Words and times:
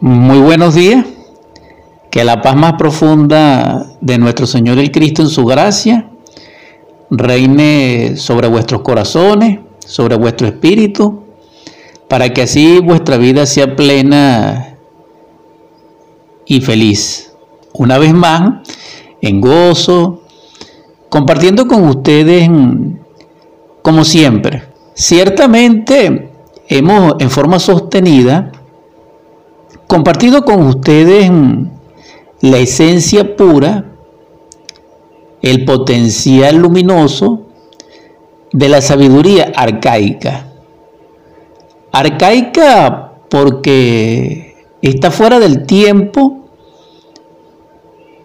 Muy 0.00 0.38
buenos 0.40 0.74
días. 0.74 1.06
Que 2.10 2.24
la 2.24 2.42
paz 2.42 2.56
más 2.56 2.72
profunda 2.74 3.96
de 4.00 4.18
nuestro 4.18 4.46
Señor 4.46 4.78
el 4.78 4.90
Cristo 4.90 5.22
en 5.22 5.28
su 5.28 5.44
gracia 5.44 6.10
reine 7.10 8.16
sobre 8.16 8.48
vuestros 8.48 8.82
corazones, 8.82 9.60
sobre 9.78 10.16
vuestro 10.16 10.48
espíritu, 10.48 11.22
para 12.08 12.32
que 12.32 12.42
así 12.42 12.80
vuestra 12.80 13.18
vida 13.18 13.46
sea 13.46 13.76
plena 13.76 14.76
y 16.44 16.60
feliz. 16.60 17.32
Una 17.72 17.96
vez 17.98 18.12
más, 18.12 18.68
en 19.20 19.40
gozo, 19.40 20.22
compartiendo 21.08 21.68
con 21.68 21.88
ustedes 21.88 22.50
como 23.82 24.04
siempre. 24.04 24.64
Ciertamente 24.94 26.30
hemos 26.68 27.14
en 27.20 27.30
forma 27.30 27.60
sostenida 27.60 28.50
compartido 29.94 30.44
con 30.44 30.66
ustedes 30.66 31.30
la 32.40 32.58
esencia 32.58 33.36
pura, 33.36 33.92
el 35.40 35.64
potencial 35.64 36.56
luminoso 36.56 37.42
de 38.50 38.68
la 38.68 38.80
sabiduría 38.80 39.52
arcaica. 39.54 40.48
Arcaica 41.92 43.12
porque 43.30 44.56
está 44.82 45.12
fuera 45.12 45.38
del 45.38 45.64
tiempo 45.64 46.48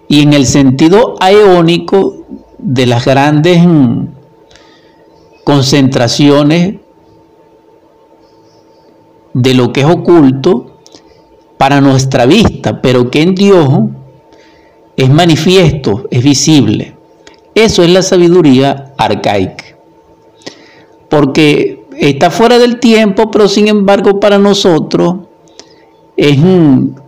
y 0.08 0.24
en 0.24 0.34
el 0.34 0.48
sentido 0.48 1.18
aeónico 1.20 2.26
de 2.58 2.88
las 2.88 3.06
grandes 3.06 3.64
concentraciones 5.44 6.78
de 9.36 9.54
lo 9.54 9.72
que 9.72 9.82
es 9.82 9.86
oculto 9.86 10.69
para 11.60 11.82
nuestra 11.82 12.26
vista, 12.26 12.82
pero 12.82 13.12
que 13.12 13.22
en 13.22 13.36
Dios 13.36 13.68
es 14.96 15.10
manifiesto, 15.10 16.08
es 16.10 16.24
visible. 16.24 16.96
Eso 17.54 17.84
es 17.84 17.90
la 17.90 18.02
sabiduría 18.02 18.94
arcaica. 18.98 19.66
Porque 21.10 21.84
está 21.98 22.32
fuera 22.32 22.60
del 22.60 22.80
tiempo, 22.80 23.30
pero 23.30 23.50
sin 23.50 23.68
embargo 23.68 24.22
para 24.22 24.38
nosotros 24.38 25.16
es 26.16 26.38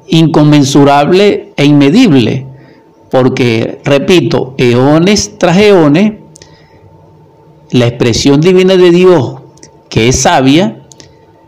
inconmensurable 0.07 1.53
e 1.55 1.63
inmedible. 1.63 2.45
Porque, 3.09 3.79
repito, 3.85 4.53
eones 4.57 5.37
tras 5.37 5.55
eones, 5.59 6.15
la 7.69 7.87
expresión 7.87 8.41
divina 8.41 8.75
de 8.75 8.91
Dios, 8.91 9.35
que 9.87 10.09
es 10.09 10.19
sabia, 10.19 10.81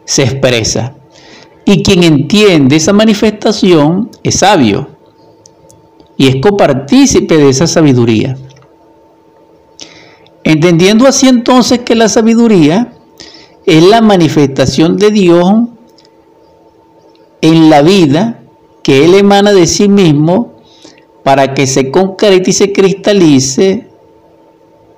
se 0.06 0.24
expresa. 0.24 0.96
Y 1.66 1.82
quien 1.82 2.04
entiende 2.04 2.76
esa 2.76 2.94
manifestación 2.94 4.10
es 4.22 4.40
sabio 4.40 4.90
y 6.18 6.28
es 6.28 6.36
copartícipe 6.42 7.38
de 7.38 7.50
esa 7.50 7.68
sabiduría. 7.68 8.38
Entendiendo 10.44 11.08
así 11.08 11.28
entonces 11.28 11.80
que 11.80 11.96
la 11.96 12.10
sabiduría 12.10 12.94
es 13.66 13.84
la 13.84 14.02
manifestación 14.02 14.98
de 14.98 15.12
Dios 15.12 15.54
en 17.42 17.70
la 17.70 17.82
vida 17.82 18.42
que 18.84 19.06
Él 19.06 19.16
emana 19.16 19.54
de 19.54 19.68
sí 19.68 19.88
mismo 19.88 20.54
para 21.24 21.54
que 21.54 21.66
se 21.66 21.90
concrete 21.90 22.50
y 22.50 22.54
se 22.54 22.74
cristalice 22.74 23.88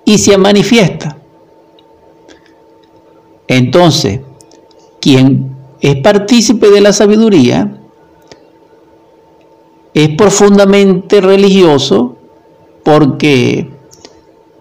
y 0.04 0.18
se 0.18 0.38
manifiesta. 0.38 1.18
Entonces, 3.48 4.22
quien 5.00 5.55
es 5.82 5.96
partícipe 5.98 6.70
de 6.70 6.82
la 6.82 6.94
sabiduría, 6.94 7.80
es 9.94 10.10
profundamente 10.10 11.22
religioso 11.22 12.18
porque 12.84 13.72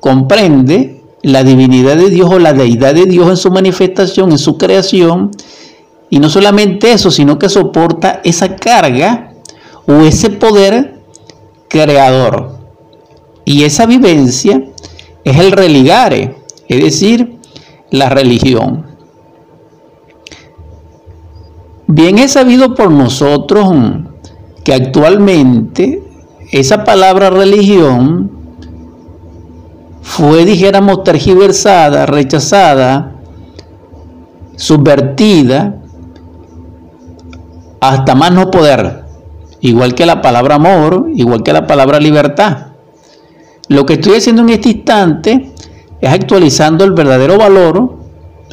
comprende 0.01 1.03
la 1.23 1.43
divinidad 1.43 1.97
de 1.97 2.11
Dios 2.11 2.31
o 2.31 2.39
la 2.39 2.53
deidad 2.53 2.95
de 2.95 3.07
Dios 3.07 3.29
en 3.29 3.37
su 3.37 3.51
manifestación, 3.51 4.31
en 4.31 4.39
su 4.39 4.59
creación, 4.59 5.31
y 6.11 6.19
no 6.19 6.29
solamente 6.29 6.93
eso, 6.93 7.11
sino 7.11 7.39
que 7.39 7.49
soporta 7.49 8.21
esa 8.23 8.55
carga 8.57 9.33
o 9.87 10.03
ese 10.03 10.31
poder 10.31 11.01
creador. 11.69 12.59
Y 13.45 13.65
esa 13.65 13.87
vivencia 13.87 14.63
es 15.25 15.39
el 15.39 15.53
religare, 15.53 16.37
es 16.69 16.83
decir, 16.83 17.39
la 17.91 18.09
religión. 18.09 18.94
Bien 21.87 22.19
es 22.19 22.33
sabido 22.33 22.75
por 22.75 22.91
nosotros 22.91 23.69
que 24.65 24.73
actualmente 24.73 26.03
esa 26.51 26.83
palabra 26.85 27.29
religión 27.29 28.31
fue, 30.01 30.45
dijéramos, 30.47 31.05
tergiversada, 31.05 32.07
rechazada, 32.07 33.17
subvertida, 34.57 35.83
hasta 37.81 38.15
más 38.15 38.33
no 38.33 38.51
poder, 38.51 39.05
igual 39.61 39.95
que 39.95 40.07
la 40.07 40.23
palabra 40.23 40.55
amor, 40.55 41.09
igual 41.15 41.43
que 41.43 41.53
la 41.53 41.67
palabra 41.67 42.01
libertad. 42.01 42.69
Lo 43.69 43.85
que 43.85 43.95
estoy 43.95 44.17
haciendo 44.17 44.43
en 44.43 44.51
este 44.51 44.71
instante 44.71 45.53
es 46.01 46.13
actualizando 46.13 46.85
el 46.85 46.93
verdadero 46.93 47.37
valor 47.37 47.99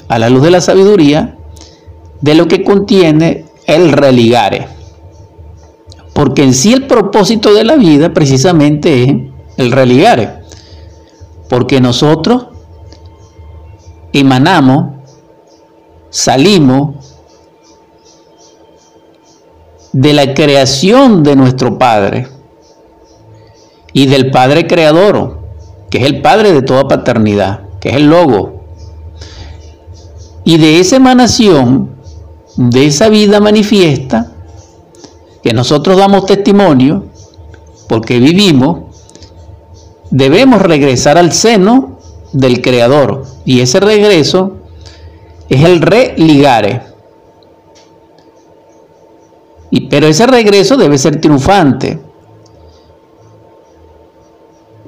a 0.10 0.20
la 0.20 0.30
luz 0.30 0.44
de 0.44 0.52
la 0.52 0.62
sabiduría 0.62 1.38
de 2.22 2.36
lo 2.36 2.48
que 2.48 2.64
contiene 2.64 3.46
el 3.66 3.92
religare. 3.92 4.68
Porque 6.14 6.44
en 6.44 6.54
sí 6.54 6.74
el 6.74 6.88
propósito 6.88 7.54
de 7.54 7.64
la 7.64 7.76
vida 7.76 8.14
precisamente 8.14 9.04
es 9.04 9.16
el 9.58 9.72
religare. 9.72 10.42
Porque 11.50 11.82
nosotros 11.82 12.48
emanamos, 14.14 14.96
salimos 16.10 16.96
de 19.94 20.14
la 20.14 20.34
creación 20.34 21.24
de 21.24 21.36
nuestro 21.36 21.78
Padre 21.78 22.28
y 23.94 24.06
del 24.08 24.32
Padre 24.32 24.68
Creador, 24.68 25.40
que 25.90 26.00
es 26.00 26.06
el 26.06 26.22
Padre 26.22 26.54
de 26.54 26.62
toda 26.62 26.88
paternidad, 26.88 27.62
que 27.80 27.90
es 27.90 27.96
el 27.96 28.10
Logo. 28.10 28.62
Y 30.44 30.58
de 30.58 30.80
esa 30.80 30.96
emanación 30.96 32.01
de 32.56 32.86
esa 32.86 33.10
vida 33.10 33.40
manifiesta, 33.40 34.32
que 35.44 35.54
nosotros 35.54 35.98
damos 35.98 36.26
testimonio, 36.26 37.06
porque 37.88 38.20
vivimos, 38.20 38.92
debemos 40.10 40.62
regresar 40.62 41.18
al 41.18 41.32
seno 41.32 42.00
del 42.32 42.62
Creador. 42.62 43.26
Y 43.46 43.62
ese 43.62 43.80
regreso 43.80 44.58
es 45.50 45.64
el 45.64 45.82
religare. 45.82 46.84
Y, 49.70 49.88
pero 49.88 50.08
ese 50.08 50.28
regreso 50.28 50.78
debe 50.78 50.98
ser 50.98 51.20
triunfante. 51.20 52.00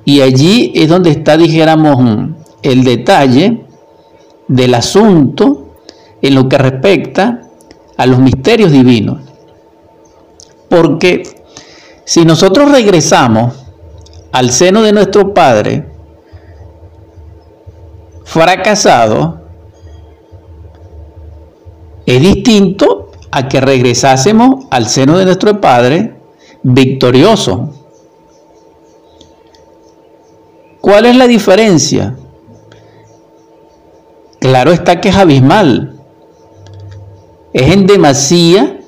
Y 0.06 0.22
allí 0.22 0.74
es 0.76 0.90
donde 0.90 1.12
está, 1.12 1.38
dijéramos, 1.38 2.30
el 2.62 2.84
detalle 2.84 3.66
del 4.48 4.74
asunto 4.74 5.76
en 6.22 6.36
lo 6.36 6.48
que 6.48 6.58
respecta 6.58 7.42
a 7.98 8.06
los 8.06 8.20
misterios 8.20 8.72
divinos. 8.72 9.22
Porque 10.70 11.24
si 12.06 12.26
nosotros 12.26 12.72
regresamos 12.72 13.54
al 14.32 14.52
seno 14.52 14.82
de 14.82 14.92
nuestro 14.92 15.34
Padre, 15.34 15.88
fracasado, 18.24 19.42
es 22.06 22.20
distinto 22.20 23.12
a 23.32 23.48
que 23.48 23.62
regresásemos 23.62 24.66
al 24.72 24.88
seno 24.88 25.18
de 25.18 25.26
nuestro 25.26 25.62
Padre 25.62 26.16
victorioso. 26.64 27.70
¿Cuál 30.82 31.06
es 31.06 31.16
la 31.16 31.28
diferencia? 31.28 32.16
Claro 34.40 34.72
está 34.72 35.00
que 35.00 35.10
es 35.10 35.16
abismal 35.16 35.93
es 37.54 37.72
en 37.72 37.86
demasía 37.86 38.80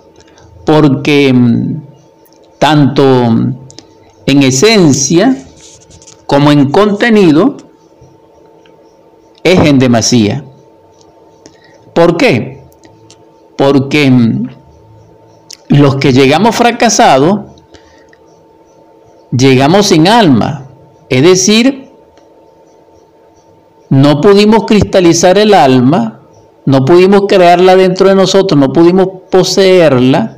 porque 0.66 1.32
mm, 1.32 1.82
tanto 2.58 3.04
en 4.26 4.44
esencia 4.44 5.38
como 6.26 6.52
en 6.52 6.72
contenido 6.72 7.58
es 9.44 9.60
en 9.60 9.78
demasía. 9.78 10.44
¿Por 11.94 12.18
qué? 12.18 12.64
Porque 13.56 14.10
mm, 14.10 14.48
los 15.70 15.98
que 15.98 16.12
llegamos 16.12 16.56
fracasados, 16.56 17.52
llegamos 19.32 19.88
sin 19.88 20.08
alma. 20.08 20.66
Es 21.10 21.22
decir, 21.22 21.92
no 23.90 24.20
pudimos 24.20 24.66
cristalizar 24.66 25.38
el 25.38 25.54
alma 25.54 26.15
no 26.66 26.84
pudimos 26.84 27.24
crearla 27.28 27.76
dentro 27.76 28.10
de 28.10 28.16
nosotros, 28.16 28.60
no 28.60 28.74
pudimos 28.74 29.08
poseerla 29.30 30.38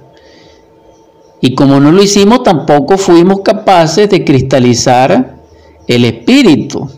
Y 1.40 1.56
como 1.56 1.80
no 1.80 1.92
lo 1.92 2.02
hicimos, 2.02 2.44
tampoco 2.44 2.98
fuimos 2.98 3.42
capaces 3.42 4.10
de 4.10 4.26
cristalizar 4.26 5.36
el 5.88 6.04
espíritu. 6.04 6.90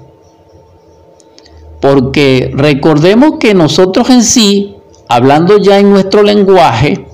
Porque 1.81 2.51
recordemos 2.55 3.33
que 3.39 3.53
nosotros 3.53 4.09
en 4.09 4.23
sí, 4.23 4.77
hablando 5.07 5.57
ya 5.57 5.77
en 5.77 5.89
nuestro 5.89 6.23
lenguaje, 6.23 7.05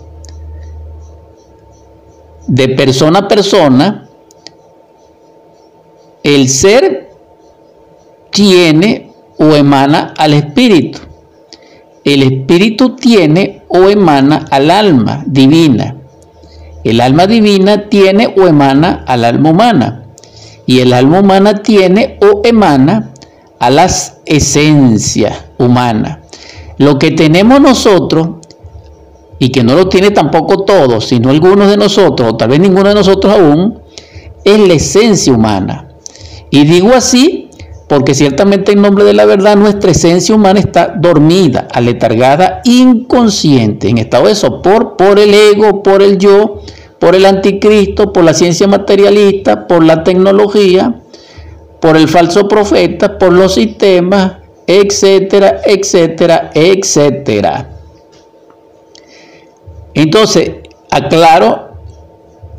de 2.47 2.69
persona 2.69 3.19
a 3.19 3.27
persona, 3.27 4.07
el 6.23 6.47
ser 6.47 7.09
tiene 8.29 9.11
o 9.37 9.55
emana 9.55 10.13
al 10.17 10.33
espíritu. 10.33 10.99
El 12.05 12.21
espíritu 12.21 12.95
tiene 12.95 13.63
o 13.67 13.89
emana 13.89 14.45
al 14.51 14.69
alma 14.69 15.23
divina. 15.25 15.95
El 16.83 17.01
alma 17.01 17.25
divina 17.25 17.89
tiene 17.89 18.31
o 18.37 18.47
emana 18.47 19.03
al 19.07 19.25
alma 19.25 19.49
humana. 19.49 20.05
Y 20.67 20.79
el 20.81 20.93
alma 20.93 21.21
humana 21.21 21.63
tiene 21.63 22.19
o 22.21 22.41
emana 22.43 23.11
a 23.57 23.71
las 23.71 24.17
esencias 24.25 25.45
humanas. 25.57 26.19
Lo 26.77 26.99
que 26.99 27.09
tenemos 27.09 27.59
nosotros, 27.59 28.29
y 29.39 29.49
que 29.49 29.63
no 29.63 29.73
lo 29.73 29.89
tiene 29.89 30.11
tampoco 30.11 30.63
todos, 30.63 31.07
sino 31.07 31.31
algunos 31.31 31.69
de 31.69 31.77
nosotros, 31.77 32.33
o 32.33 32.37
tal 32.37 32.49
vez 32.49 32.59
ninguno 32.59 32.89
de 32.89 32.95
nosotros 32.95 33.33
aún, 33.33 33.79
es 34.43 34.59
la 34.59 34.73
esencia 34.75 35.33
humana. 35.33 35.89
Y 36.51 36.65
digo 36.65 36.93
así 36.93 37.44
porque 37.87 38.15
ciertamente 38.15 38.71
en 38.71 38.81
nombre 38.81 39.03
de 39.03 39.13
la 39.13 39.25
verdad 39.25 39.55
nuestra 39.55 39.91
esencia 39.91 40.33
humana 40.33 40.59
está 40.59 40.95
dormida, 40.97 41.67
aletargada, 41.71 42.61
inconsciente, 42.63 43.89
en 43.89 43.99
estado 43.99 44.27
de 44.27 44.35
sopor 44.35 44.95
por 44.97 45.19
el 45.19 45.33
ego, 45.33 45.83
por 45.83 46.01
el 46.01 46.17
yo, 46.17 46.61
por 46.99 47.15
el 47.15 47.25
anticristo, 47.25 48.11
por 48.11 48.23
la 48.23 48.33
ciencia 48.33 48.67
materialista, 48.67 49.67
por 49.67 49.83
la 49.83 50.03
tecnología, 50.03 51.01
por 51.79 51.97
el 51.97 52.07
falso 52.07 52.47
profeta, 52.47 53.19
por 53.19 53.31
los 53.31 53.53
sistemas, 53.53 54.37
etcétera, 54.65 55.61
etcétera, 55.63 56.49
etcétera. 56.55 57.69
Entonces, 59.93 60.51
aclaro 60.89 61.75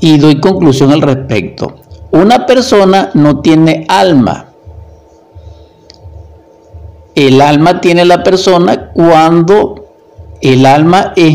y 0.00 0.18
doy 0.18 0.40
conclusión 0.40 0.92
al 0.92 1.02
respecto. 1.02 1.76
Una 2.12 2.46
persona 2.46 3.10
no 3.14 3.40
tiene 3.40 3.84
alma, 3.88 4.50
el 7.16 7.40
alma 7.40 7.80
tiene 7.80 8.04
la 8.04 8.22
persona 8.22 8.90
cuando 8.92 9.86
el 10.42 10.66
alma 10.66 11.14
es 11.16 11.34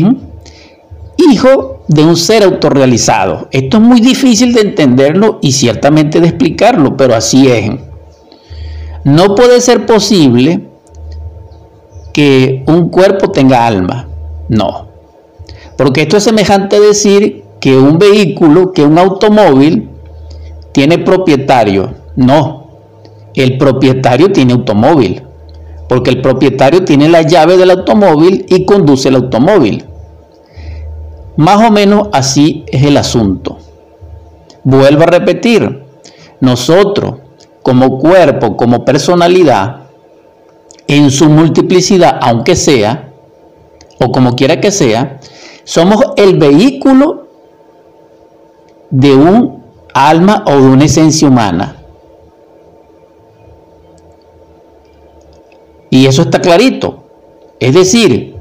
hijo 1.18 1.82
de 1.88 2.04
un 2.04 2.16
ser 2.16 2.44
autorrealizado. 2.44 3.48
Esto 3.50 3.78
es 3.78 3.82
muy 3.82 4.00
difícil 4.00 4.54
de 4.54 4.60
entenderlo 4.60 5.40
y 5.42 5.50
ciertamente 5.50 6.20
de 6.20 6.28
explicarlo, 6.28 6.96
pero 6.96 7.16
así 7.16 7.48
es. 7.48 7.68
No 9.02 9.34
puede 9.34 9.60
ser 9.60 9.84
posible 9.84 10.68
que 12.12 12.62
un 12.68 12.88
cuerpo 12.88 13.32
tenga 13.32 13.66
alma. 13.66 14.08
No. 14.48 14.86
Porque 15.76 16.02
esto 16.02 16.16
es 16.16 16.22
semejante 16.22 16.76
a 16.76 16.80
decir 16.80 17.42
que 17.60 17.76
un 17.76 17.98
vehículo, 17.98 18.72
que 18.72 18.84
un 18.84 18.98
automóvil, 18.98 19.90
tiene 20.70 20.98
propietario. 20.98 21.92
No. 22.14 22.68
El 23.34 23.58
propietario 23.58 24.30
tiene 24.30 24.52
automóvil 24.52 25.22
porque 25.92 26.08
el 26.08 26.22
propietario 26.22 26.86
tiene 26.86 27.06
la 27.06 27.20
llave 27.20 27.58
del 27.58 27.70
automóvil 27.70 28.46
y 28.48 28.64
conduce 28.64 29.10
el 29.10 29.16
automóvil. 29.16 29.84
Más 31.36 31.68
o 31.68 31.70
menos 31.70 32.08
así 32.12 32.64
es 32.68 32.82
el 32.82 32.96
asunto. 32.96 33.58
Vuelvo 34.64 35.02
a 35.02 35.06
repetir, 35.08 35.82
nosotros 36.40 37.16
como 37.62 37.98
cuerpo, 37.98 38.56
como 38.56 38.86
personalidad, 38.86 39.80
en 40.88 41.10
su 41.10 41.28
multiplicidad, 41.28 42.18
aunque 42.22 42.56
sea, 42.56 43.10
o 44.00 44.10
como 44.10 44.34
quiera 44.34 44.62
que 44.62 44.70
sea, 44.70 45.20
somos 45.64 46.02
el 46.16 46.38
vehículo 46.38 47.26
de 48.88 49.14
un 49.14 49.62
alma 49.92 50.42
o 50.46 50.52
de 50.52 50.68
una 50.68 50.86
esencia 50.86 51.28
humana. 51.28 51.81
Y 55.92 56.06
eso 56.06 56.22
está 56.22 56.40
clarito. 56.40 57.04
Es 57.60 57.74
decir, 57.74 58.34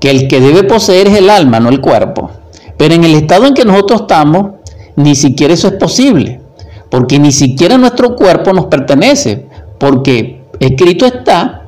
que 0.00 0.10
el 0.10 0.28
que 0.28 0.40
debe 0.40 0.64
poseer 0.64 1.08
es 1.08 1.18
el 1.18 1.28
alma, 1.28 1.60
no 1.60 1.68
el 1.68 1.82
cuerpo. 1.82 2.30
Pero 2.78 2.94
en 2.94 3.04
el 3.04 3.16
estado 3.16 3.44
en 3.44 3.52
que 3.52 3.66
nosotros 3.66 4.00
estamos, 4.00 4.52
ni 4.96 5.14
siquiera 5.14 5.52
eso 5.52 5.68
es 5.68 5.74
posible. 5.74 6.40
Porque 6.88 7.18
ni 7.18 7.32
siquiera 7.32 7.76
nuestro 7.76 8.16
cuerpo 8.16 8.54
nos 8.54 8.64
pertenece. 8.64 9.44
Porque 9.76 10.44
escrito 10.58 11.04
está 11.04 11.66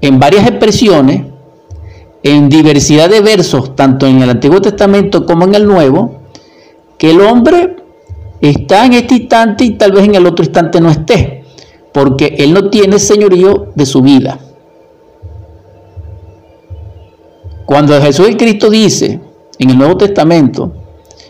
en 0.00 0.18
varias 0.18 0.48
expresiones, 0.48 1.22
en 2.24 2.48
diversidad 2.48 3.08
de 3.08 3.20
versos, 3.20 3.76
tanto 3.76 4.08
en 4.08 4.20
el 4.20 4.30
Antiguo 4.30 4.60
Testamento 4.60 5.24
como 5.26 5.44
en 5.44 5.54
el 5.54 5.64
Nuevo, 5.64 6.22
que 6.98 7.12
el 7.12 7.20
hombre 7.20 7.76
está 8.40 8.84
en 8.84 8.94
este 8.94 9.14
instante 9.14 9.62
y 9.62 9.70
tal 9.74 9.92
vez 9.92 10.06
en 10.06 10.16
el 10.16 10.26
otro 10.26 10.44
instante 10.44 10.80
no 10.80 10.90
esté 10.90 11.41
porque 11.92 12.36
Él 12.38 12.54
no 12.54 12.70
tiene 12.70 12.98
señorío 12.98 13.68
de 13.74 13.86
su 13.86 14.02
vida. 14.02 14.38
Cuando 17.66 18.00
Jesús 18.00 18.28
el 18.28 18.36
Cristo 18.36 18.70
dice 18.70 19.20
en 19.58 19.70
el 19.70 19.78
Nuevo 19.78 19.96
Testamento, 19.96 20.72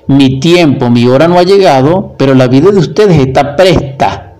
mi 0.06 0.40
tiempo, 0.40 0.90
mi 0.90 1.06
hora 1.06 1.28
no 1.28 1.38
ha 1.38 1.42
llegado, 1.42 2.14
pero 2.16 2.34
la 2.34 2.48
vida 2.48 2.70
de 2.70 2.78
ustedes 2.78 3.18
está 3.18 3.54
presta. 3.54 4.34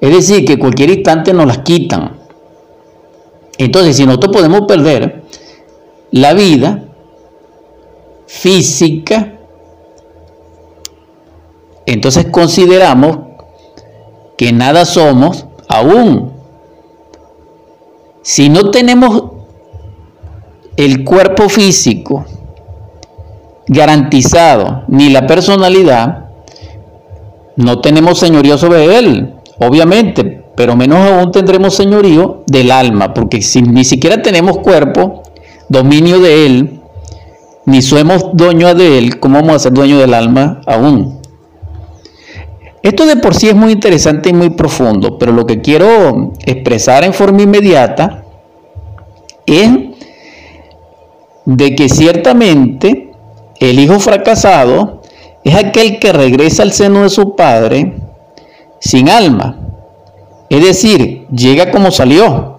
Es 0.00 0.10
decir, 0.10 0.44
que 0.44 0.58
cualquier 0.58 0.90
instante 0.90 1.32
nos 1.32 1.46
las 1.46 1.58
quitan. 1.58 2.16
Entonces, 3.58 3.96
si 3.96 4.04
nosotros 4.04 4.36
podemos 4.36 4.62
perder 4.62 5.22
la 6.10 6.34
vida 6.34 6.84
física, 8.26 9.35
entonces 11.86 12.26
consideramos 12.26 13.18
que 14.36 14.52
nada 14.52 14.84
somos 14.84 15.46
aún. 15.68 16.32
Si 18.22 18.48
no 18.48 18.70
tenemos 18.70 19.24
el 20.76 21.04
cuerpo 21.04 21.48
físico 21.48 22.26
garantizado 23.68 24.82
ni 24.88 25.10
la 25.10 25.26
personalidad, 25.26 26.26
no 27.56 27.80
tenemos 27.80 28.18
señorío 28.18 28.58
sobre 28.58 28.98
él, 28.98 29.34
obviamente, 29.58 30.44
pero 30.56 30.76
menos 30.76 30.98
aún 30.98 31.30
tendremos 31.30 31.74
señorío 31.74 32.42
del 32.46 32.70
alma, 32.70 33.14
porque 33.14 33.42
si 33.42 33.62
ni 33.62 33.84
siquiera 33.84 34.22
tenemos 34.22 34.58
cuerpo, 34.58 35.22
dominio 35.68 36.20
de 36.20 36.46
él, 36.46 36.80
ni 37.64 37.82
somos 37.82 38.30
dueños 38.34 38.76
de 38.76 38.98
él, 38.98 39.18
¿cómo 39.18 39.40
vamos 39.40 39.56
a 39.56 39.58
ser 39.58 39.72
dueños 39.72 40.00
del 40.00 40.14
alma 40.14 40.60
aún? 40.66 41.15
Esto 42.82 43.06
de 43.06 43.16
por 43.16 43.34
sí 43.34 43.48
es 43.48 43.54
muy 43.54 43.72
interesante 43.72 44.28
y 44.28 44.32
muy 44.32 44.50
profundo, 44.50 45.18
pero 45.18 45.32
lo 45.32 45.46
que 45.46 45.60
quiero 45.60 46.32
expresar 46.44 47.04
en 47.04 47.12
forma 47.14 47.42
inmediata 47.42 48.24
es 49.44 49.70
de 51.44 51.74
que 51.74 51.88
ciertamente 51.88 53.12
el 53.60 53.78
hijo 53.78 53.98
fracasado 53.98 55.02
es 55.44 55.54
aquel 55.54 55.98
que 55.98 56.12
regresa 56.12 56.62
al 56.62 56.72
seno 56.72 57.02
de 57.02 57.08
su 57.08 57.34
padre 57.36 57.94
sin 58.80 59.08
alma. 59.08 59.56
Es 60.48 60.64
decir, 60.64 61.26
llega 61.28 61.70
como 61.70 61.90
salió. 61.90 62.56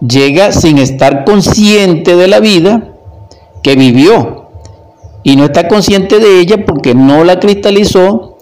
Llega 0.00 0.52
sin 0.52 0.78
estar 0.78 1.24
consciente 1.24 2.14
de 2.14 2.28
la 2.28 2.40
vida 2.40 2.94
que 3.62 3.74
vivió. 3.74 4.47
Y 5.28 5.36
no 5.36 5.44
está 5.44 5.68
consciente 5.68 6.20
de 6.20 6.40
ella 6.40 6.64
porque 6.64 6.94
no 6.94 7.22
la 7.22 7.38
cristalizó 7.38 8.38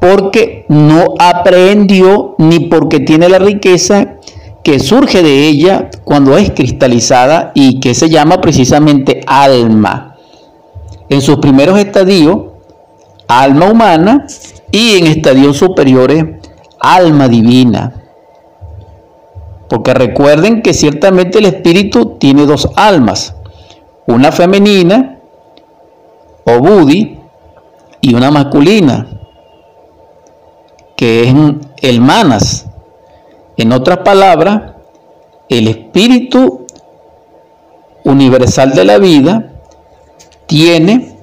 porque 0.00 0.64
no 0.70 1.16
aprendió 1.18 2.34
ni 2.38 2.60
porque 2.60 3.00
tiene 3.00 3.28
la 3.28 3.38
riqueza 3.38 4.14
que 4.62 4.80
surge 4.80 5.22
de 5.22 5.46
ella 5.46 5.90
cuando 6.02 6.38
es 6.38 6.50
cristalizada 6.52 7.52
y 7.54 7.78
que 7.78 7.94
se 7.94 8.08
llama 8.08 8.40
precisamente 8.40 9.20
alma. 9.26 10.16
En 11.10 11.20
sus 11.20 11.40
primeros 11.40 11.78
estadios, 11.78 12.38
alma 13.28 13.70
humana 13.70 14.26
y 14.72 14.96
en 14.96 15.06
estadios 15.08 15.58
superiores, 15.58 16.24
alma 16.80 17.28
divina. 17.28 18.02
Porque 19.68 19.92
recuerden 19.92 20.62
que 20.62 20.72
ciertamente 20.72 21.40
el 21.40 21.44
espíritu 21.44 22.16
tiene 22.18 22.46
dos 22.46 22.70
almas, 22.76 23.34
una 24.06 24.32
femenina 24.32 25.13
o 26.44 26.58
budi 26.58 27.18
y 28.00 28.14
una 28.14 28.30
masculina 28.30 29.06
que 30.96 31.22
es 31.22 31.34
el 31.82 32.00
manas. 32.00 32.66
En 33.56 33.72
otras 33.72 33.98
palabras, 33.98 34.72
el 35.48 35.68
espíritu 35.68 36.66
universal 38.04 38.72
de 38.72 38.84
la 38.84 38.98
vida 38.98 39.52
tiene 40.46 41.16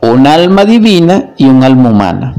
un 0.00 0.26
alma 0.26 0.64
divina 0.64 1.34
y 1.36 1.46
un 1.46 1.62
alma 1.62 1.90
humana. 1.90 2.34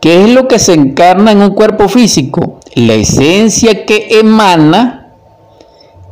¿Qué 0.00 0.24
es 0.24 0.30
lo 0.30 0.48
que 0.48 0.58
se 0.58 0.74
encarna 0.74 1.30
en 1.30 1.42
un 1.42 1.50
cuerpo 1.50 1.88
físico? 1.88 2.58
La 2.74 2.94
esencia 2.94 3.86
que 3.86 4.18
emana 4.18 5.01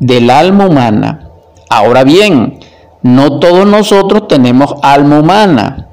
del 0.01 0.31
alma 0.31 0.67
humana. 0.67 1.31
Ahora 1.69 2.03
bien, 2.03 2.59
no 3.03 3.39
todos 3.39 3.67
nosotros 3.67 4.27
tenemos 4.27 4.75
alma 4.83 5.21
humana. 5.21 5.87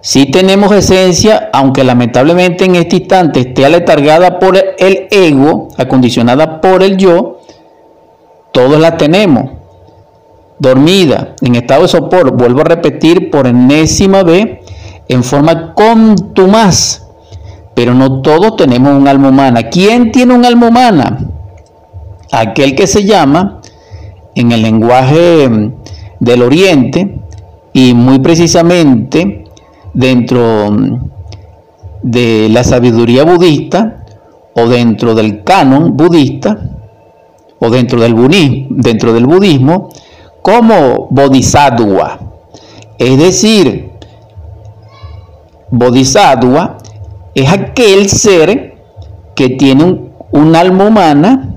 Sí 0.00 0.26
tenemos 0.26 0.70
esencia, 0.70 1.50
aunque 1.52 1.82
lamentablemente 1.82 2.64
en 2.64 2.76
este 2.76 2.96
instante 2.96 3.40
esté 3.40 3.66
aletargada 3.66 4.38
por 4.38 4.56
el 4.56 5.08
ego, 5.10 5.68
acondicionada 5.76 6.60
por 6.60 6.84
el 6.84 6.96
yo, 6.96 7.40
todos 8.52 8.78
la 8.78 8.96
tenemos. 8.96 9.50
Dormida, 10.58 11.34
en 11.42 11.56
estado 11.56 11.82
de 11.82 11.88
sopor, 11.88 12.30
vuelvo 12.30 12.60
a 12.60 12.64
repetir 12.64 13.30
por 13.30 13.46
enésima 13.46 14.22
vez, 14.22 14.60
en 15.08 15.24
forma 15.24 15.74
contumaz. 15.74 17.02
Pero 17.74 17.92
no 17.92 18.22
todos 18.22 18.56
tenemos 18.56 18.94
un 18.94 19.08
alma 19.08 19.28
humana. 19.28 19.64
¿Quién 19.64 20.12
tiene 20.12 20.34
un 20.34 20.44
alma 20.44 20.68
humana? 20.68 21.18
Aquel 22.32 22.74
que 22.74 22.86
se 22.86 23.04
llama, 23.04 23.60
en 24.34 24.52
el 24.52 24.62
lenguaje 24.62 25.48
mm, 25.48 25.74
del 26.20 26.42
Oriente, 26.42 27.18
y 27.72 27.94
muy 27.94 28.18
precisamente 28.18 29.44
dentro 29.94 30.70
mm, 30.70 31.10
de 32.02 32.48
la 32.50 32.64
sabiduría 32.64 33.24
budista, 33.24 34.04
o 34.54 34.66
dentro 34.66 35.14
del 35.14 35.44
canon 35.44 35.96
budista, 35.96 36.58
o 37.58 37.70
dentro 37.70 38.00
del, 38.00 38.14
budismo, 38.14 38.66
dentro 38.70 39.12
del 39.12 39.26
budismo, 39.26 39.90
como 40.42 41.08
bodhisattva. 41.10 42.20
Es 42.98 43.18
decir, 43.18 43.96
Bodhisattva 45.70 46.78
es 47.34 47.50
aquel 47.50 48.08
ser 48.08 48.76
que 49.34 49.50
tiene 49.50 50.10
un, 50.30 50.56
alma 50.56 50.86
humana 50.86 51.55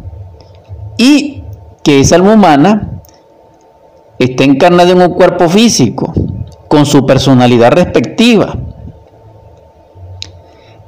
y 1.00 1.44
que 1.82 2.02
esa 2.02 2.18
alma 2.18 2.34
humana 2.34 3.02
está 4.20 4.44
encarnada 4.44 4.92
en 4.92 5.02
un 5.02 5.14
cuerpo 5.14 5.48
físico 5.48 6.14
con 6.68 6.86
su 6.86 7.06
personalidad 7.06 7.72
respectiva. 7.72 8.58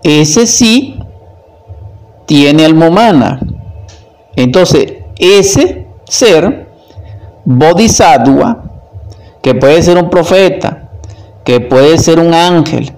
Ese 0.04 0.48
sí 0.48 1.00
tiene 2.26 2.66
alma 2.66 2.90
humana. 2.90 3.40
Entonces, 4.36 4.96
ese 5.18 5.88
ser, 6.04 6.68
bodhisattva, 7.46 8.64
que 9.42 9.56
puede 9.56 9.82
ser 9.82 9.98
un 9.98 10.10
profeta, 10.10 10.90
que 11.46 11.62
puede 11.62 11.98
ser 11.98 12.20
un 12.20 12.34
ángel, 12.34 12.92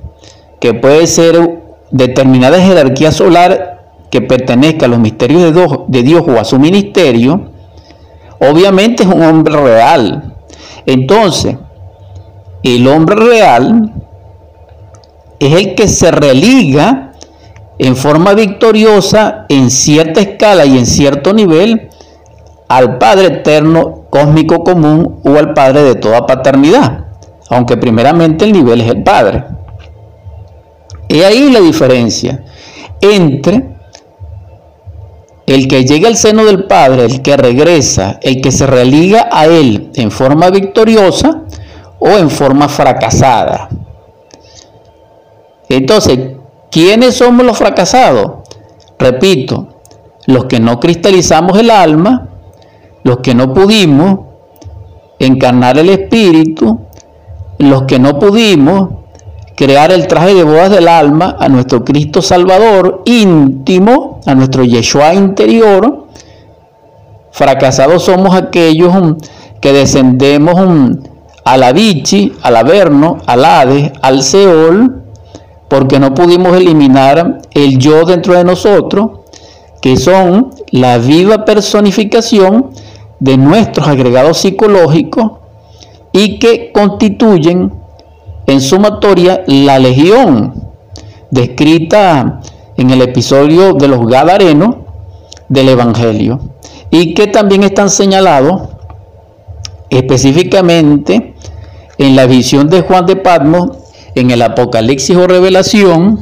que 0.59 0.73
puede 0.73 1.05
ser 1.05 1.61
determinada 1.91 2.59
jerarquía 2.59 3.11
solar 3.11 3.72
que 4.13 4.21
pertenezca 4.21 4.85
a 4.85 4.89
los 4.89 4.99
misterios 4.99 5.41
de 5.87 6.03
Dios, 6.03 6.23
o 6.27 6.39
a 6.39 6.43
su 6.43 6.59
ministerio, 6.59 7.49
obviamente 8.39 9.01
es 9.01 9.09
un 9.09 9.23
hombre 9.23 9.55
real. 9.55 10.35
Entonces, 10.85 11.57
el 12.61 12.87
hombre 12.87 13.15
real 13.15 13.91
es 15.39 15.53
el 15.53 15.73
que 15.73 15.87
se 15.87 16.11
religa 16.11 17.13
en 17.79 17.95
forma 17.95 18.35
victoriosa 18.35 19.47
en 19.49 19.71
cierta 19.71 20.21
escala 20.21 20.63
y 20.67 20.77
en 20.77 20.85
cierto 20.85 21.33
nivel 21.33 21.89
al 22.67 22.99
Padre 22.99 23.37
eterno 23.37 24.03
cósmico 24.11 24.63
común 24.63 25.21
o 25.25 25.39
al 25.39 25.55
Padre 25.55 25.81
de 25.85 25.95
toda 25.95 26.27
paternidad, 26.27 27.05
aunque 27.49 27.77
primeramente 27.77 28.45
el 28.45 28.53
nivel 28.53 28.81
es 28.81 28.91
el 28.91 29.01
Padre. 29.01 29.43
Y 31.07 31.21
ahí 31.21 31.51
la 31.51 31.61
diferencia 31.61 32.43
entre 33.01 33.72
el 35.45 35.67
que 35.67 35.83
llega 35.83 36.07
al 36.07 36.15
seno 36.15 36.45
del 36.45 36.65
Padre, 36.65 37.05
el 37.05 37.21
que 37.21 37.35
regresa, 37.35 38.19
el 38.21 38.41
que 38.41 38.51
se 38.51 38.65
religa 38.65 39.29
a 39.31 39.45
Él 39.45 39.91
en 39.95 40.11
forma 40.11 40.49
victoriosa 40.49 41.41
o 41.99 42.09
en 42.09 42.29
forma 42.29 42.69
fracasada. 42.69 43.69
Entonces, 45.69 46.19
¿quiénes 46.71 47.15
somos 47.15 47.45
los 47.45 47.57
fracasados? 47.57 48.49
Repito, 48.97 49.81
los 50.27 50.45
que 50.45 50.59
no 50.59 50.79
cristalizamos 50.79 51.57
el 51.59 51.71
alma, 51.71 52.29
los 53.03 53.17
que 53.17 53.35
no 53.35 53.53
pudimos 53.53 54.19
encarnar 55.19 55.77
el 55.77 55.89
espíritu, 55.89 56.79
los 57.57 57.83
que 57.83 57.99
no 57.99 58.17
pudimos 58.19 59.02
crear 59.55 59.91
el 59.91 60.07
traje 60.07 60.33
de 60.33 60.43
bodas 60.43 60.69
del 60.71 60.87
alma 60.87 61.37
a 61.39 61.47
nuestro 61.49 61.83
Cristo 61.83 62.21
Salvador 62.21 63.03
íntimo, 63.05 64.21
a 64.25 64.35
nuestro 64.35 64.63
Yeshua 64.63 65.13
interior. 65.13 66.07
Fracasados 67.31 68.03
somos 68.03 68.35
aquellos 68.35 68.95
um, 68.95 69.17
que 69.61 69.73
descendemos 69.73 70.55
um, 70.55 70.97
a 71.45 71.57
la 71.57 71.71
Vichy, 71.71 72.33
al 72.41 72.55
Averno, 72.55 73.17
al 73.25 73.45
Hades, 73.45 73.91
al 74.01 74.23
Seol, 74.23 75.03
porque 75.67 75.99
no 75.99 76.13
pudimos 76.13 76.55
eliminar 76.55 77.41
el 77.51 77.77
yo 77.79 78.05
dentro 78.05 78.33
de 78.33 78.43
nosotros, 78.43 79.19
que 79.81 79.97
son 79.97 80.51
la 80.71 80.97
viva 80.97 81.45
personificación 81.45 82.71
de 83.19 83.37
nuestros 83.37 83.87
agregados 83.87 84.37
psicológicos 84.37 85.31
y 86.11 86.39
que 86.39 86.71
constituyen 86.71 87.82
en 88.45 88.61
sumatoria 88.61 89.43
la 89.47 89.79
legión 89.79 90.53
descrita 91.31 92.41
en 92.77 92.89
el 92.89 93.01
episodio 93.01 93.73
de 93.73 93.87
los 93.87 94.05
Gadarenos 94.07 94.75
del 95.49 95.69
Evangelio 95.69 96.39
y 96.89 97.13
que 97.13 97.27
también 97.27 97.63
están 97.63 97.89
señalados 97.89 98.69
específicamente 99.89 101.35
en 101.97 102.15
la 102.15 102.25
visión 102.25 102.69
de 102.69 102.81
Juan 102.81 103.05
de 103.05 103.15
Patmos 103.15 103.69
en 104.15 104.31
el 104.31 104.41
Apocalipsis 104.41 105.15
o 105.15 105.27
Revelación 105.27 106.19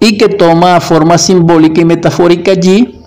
y 0.00 0.16
que 0.16 0.28
toma 0.28 0.80
forma 0.80 1.18
simbólica 1.18 1.80
y 1.80 1.84
metafórica 1.84 2.52
allí 2.52 3.00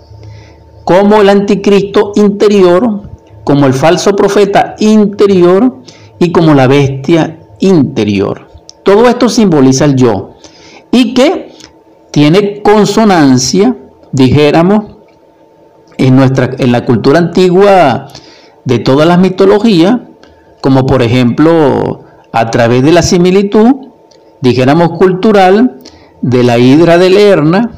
como 0.84 1.20
el 1.20 1.28
anticristo 1.28 2.12
interior, 2.16 3.08
como 3.44 3.66
el 3.66 3.72
falso 3.72 4.14
profeta 4.16 4.74
interior 4.78 5.78
y 6.18 6.32
como 6.32 6.54
la 6.54 6.66
bestia 6.66 7.38
interior. 7.62 8.48
Todo 8.82 9.08
esto 9.08 9.28
simboliza 9.28 9.86
el 9.86 9.96
yo 9.96 10.34
y 10.90 11.14
que 11.14 11.52
tiene 12.10 12.60
consonancia, 12.60 13.76
dijéramos, 14.12 14.96
en, 15.96 16.16
nuestra, 16.16 16.50
en 16.58 16.72
la 16.72 16.84
cultura 16.84 17.18
antigua 17.18 18.08
de 18.64 18.78
todas 18.80 19.06
las 19.06 19.18
mitologías, 19.18 19.98
como 20.60 20.84
por 20.86 21.02
ejemplo 21.02 22.04
a 22.32 22.50
través 22.50 22.82
de 22.82 22.92
la 22.92 23.02
similitud, 23.02 23.88
dijéramos 24.40 24.90
cultural, 24.98 25.78
de 26.20 26.44
la 26.44 26.58
hidra 26.58 26.98
de 26.98 27.10
Lerna, 27.10 27.70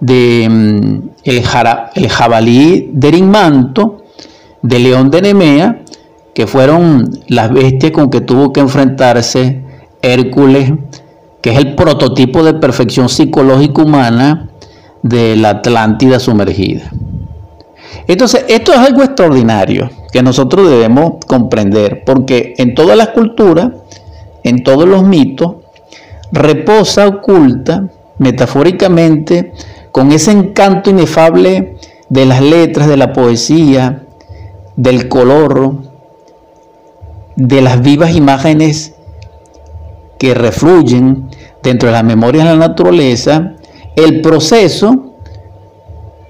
de 0.00 0.48
mm, 0.50 1.08
el, 1.24 1.42
el, 1.94 2.08
jabalí 2.08 2.90
de 2.92 3.08
Erinmanto, 3.08 4.04
de 4.62 4.78
león 4.78 5.10
de 5.10 5.22
Nemea, 5.22 5.83
que 6.34 6.46
fueron 6.46 7.20
las 7.28 7.52
bestias 7.52 7.92
con 7.92 8.10
que 8.10 8.20
tuvo 8.20 8.52
que 8.52 8.60
enfrentarse 8.60 9.62
Hércules, 10.02 10.72
que 11.40 11.50
es 11.52 11.58
el 11.58 11.74
prototipo 11.74 12.42
de 12.42 12.54
perfección 12.54 13.08
psicológica 13.08 13.82
humana 13.82 14.48
de 15.02 15.36
la 15.36 15.50
Atlántida 15.50 16.18
sumergida. 16.18 16.90
Entonces, 18.06 18.44
esto 18.48 18.72
es 18.72 18.78
algo 18.78 19.02
extraordinario 19.02 19.88
que 20.12 20.22
nosotros 20.22 20.68
debemos 20.68 21.14
comprender, 21.26 22.02
porque 22.04 22.54
en 22.58 22.74
todas 22.74 22.96
las 22.96 23.08
culturas, 23.08 23.70
en 24.42 24.62
todos 24.62 24.86
los 24.86 25.04
mitos, 25.04 25.56
reposa 26.32 27.06
oculta, 27.06 27.88
metafóricamente, 28.18 29.52
con 29.92 30.12
ese 30.12 30.32
encanto 30.32 30.90
inefable 30.90 31.76
de 32.08 32.26
las 32.26 32.42
letras, 32.42 32.88
de 32.88 32.96
la 32.96 33.12
poesía, 33.12 34.02
del 34.76 35.08
color, 35.08 35.93
de 37.36 37.62
las 37.62 37.82
vivas 37.82 38.14
imágenes 38.14 38.94
que 40.18 40.34
refluyen 40.34 41.28
dentro 41.62 41.88
de 41.88 41.94
la 41.94 42.02
memoria 42.02 42.44
de 42.44 42.50
la 42.50 42.56
naturaleza, 42.56 43.54
el 43.96 44.20
proceso 44.20 45.14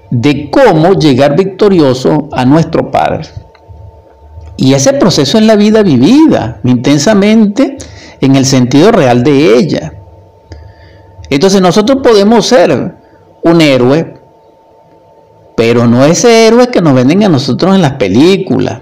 de 0.09 0.49
cómo 0.49 0.93
llegar 0.93 1.35
victorioso 1.35 2.29
a 2.31 2.45
nuestro 2.45 2.91
Padre. 2.91 3.25
Y 4.57 4.73
ese 4.73 4.93
proceso 4.93 5.37
es 5.37 5.45
la 5.45 5.55
vida 5.55 5.83
vivida 5.83 6.59
intensamente 6.63 7.77
en 8.21 8.35
el 8.35 8.45
sentido 8.45 8.91
real 8.91 9.23
de 9.23 9.57
ella. 9.57 9.93
Entonces 11.29 11.61
nosotros 11.61 11.99
podemos 12.01 12.45
ser 12.45 12.95
un 13.43 13.61
héroe, 13.61 14.13
pero 15.55 15.87
no 15.87 16.05
ese 16.05 16.47
héroe 16.47 16.67
que 16.67 16.81
nos 16.81 16.93
venden 16.93 17.23
a 17.23 17.29
nosotros 17.29 17.75
en 17.75 17.81
las 17.81 17.93
películas, 17.93 18.81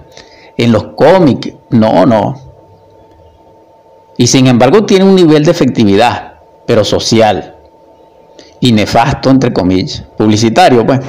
en 0.58 0.72
los 0.72 0.84
cómics, 0.96 1.54
no, 1.70 2.06
no. 2.06 2.36
Y 4.18 4.28
sin 4.28 4.48
embargo 4.48 4.86
tiene 4.86 5.06
un 5.06 5.16
nivel 5.16 5.44
de 5.44 5.52
efectividad, 5.52 6.34
pero 6.66 6.84
social 6.84 7.56
y 8.60 8.72
nefasto, 8.72 9.30
entre 9.30 9.52
comillas, 9.52 10.04
publicitario, 10.18 10.86
pues. 10.86 11.00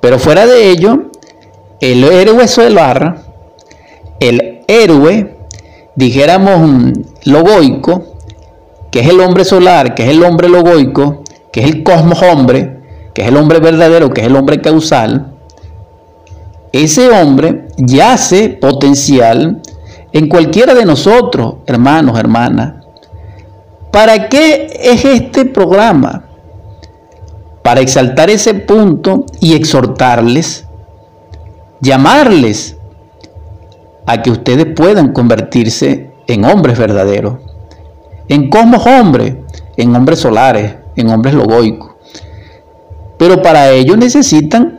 Pero 0.00 0.18
fuera 0.18 0.46
de 0.46 0.70
ello, 0.70 1.10
el 1.80 2.04
héroe 2.04 2.46
solar, 2.48 3.22
el 4.20 4.60
héroe, 4.66 5.36
dijéramos 5.94 6.92
logoico, 7.24 8.16
que 8.90 9.00
es 9.00 9.08
el 9.08 9.20
hombre 9.20 9.44
solar, 9.44 9.94
que 9.94 10.04
es 10.04 10.10
el 10.10 10.22
hombre 10.22 10.48
logoico, 10.48 11.22
que 11.50 11.60
es 11.60 11.66
el 11.66 11.82
cosmos 11.82 12.22
hombre, 12.22 12.78
que 13.14 13.22
es 13.22 13.28
el 13.28 13.36
hombre 13.36 13.58
verdadero, 13.58 14.10
que 14.10 14.22
es 14.22 14.26
el 14.26 14.36
hombre 14.36 14.60
causal, 14.60 15.31
ese 16.72 17.10
hombre 17.10 17.68
yace 17.76 18.48
potencial 18.48 19.60
en 20.12 20.28
cualquiera 20.28 20.74
de 20.74 20.84
nosotros, 20.84 21.56
hermanos, 21.66 22.18
hermanas. 22.18 22.84
¿Para 23.90 24.28
qué 24.28 24.80
es 24.80 25.04
este 25.04 25.44
programa? 25.44 26.24
Para 27.62 27.80
exaltar 27.80 28.30
ese 28.30 28.54
punto 28.54 29.26
y 29.40 29.54
exhortarles, 29.54 30.66
llamarles 31.80 32.76
a 34.06 34.22
que 34.22 34.30
ustedes 34.30 34.66
puedan 34.74 35.12
convertirse 35.12 36.10
en 36.26 36.44
hombres 36.44 36.78
verdaderos, 36.78 37.34
en 38.28 38.48
cosmos 38.48 38.86
hombres, 38.86 39.36
en 39.76 39.94
hombres 39.94 40.20
solares, 40.20 40.74
en 40.96 41.10
hombres 41.10 41.34
logoicos. 41.34 41.92
Pero 43.18 43.42
para 43.42 43.70
ello 43.70 43.96
necesitan 43.96 44.78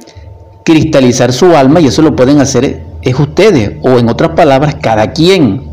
cristalizar 0.63 1.33
su 1.33 1.55
alma 1.55 1.81
y 1.81 1.87
eso 1.87 2.01
lo 2.01 2.15
pueden 2.15 2.39
hacer 2.39 2.83
es 3.03 3.19
ustedes 3.19 3.73
o 3.81 3.97
en 3.99 4.09
otras 4.09 4.31
palabras 4.31 4.75
cada 4.81 5.11
quien. 5.11 5.63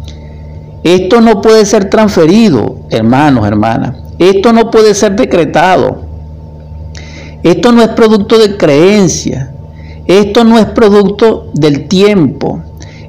Esto 0.82 1.20
no 1.20 1.40
puede 1.40 1.64
ser 1.66 1.90
transferido, 1.90 2.76
hermanos, 2.90 3.47
hermanas. 3.47 3.97
Esto 4.18 4.52
no 4.52 4.70
puede 4.70 4.94
ser 4.94 5.14
decretado. 5.14 6.02
Esto 7.42 7.73
no 7.73 7.82
es 7.82 7.88
producto 7.88 8.38
de 8.38 8.56
creencia. 8.56 9.52
Esto 10.06 10.44
no 10.44 10.59
es 10.59 10.66
producto 10.66 11.50
del 11.54 11.87
tiempo. 11.87 12.62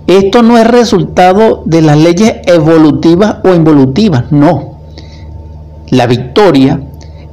Esto 0.07 0.43
no 0.43 0.57
es 0.57 0.67
resultado 0.67 1.63
de 1.65 1.81
las 1.81 1.97
leyes 1.97 2.35
evolutivas 2.45 3.37
o 3.43 3.53
involutivas. 3.53 4.31
No. 4.31 4.79
La 5.89 6.07
victoria, 6.07 6.81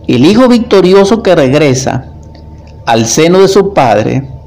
el 0.07 0.25
hijo 0.25 0.49
victorioso 0.49 1.23
que 1.23 1.35
regresa 1.35 2.07
al 2.87 3.07
seno 3.07 3.41
de 3.41 3.49
su 3.49 3.75
padre, 3.75 4.38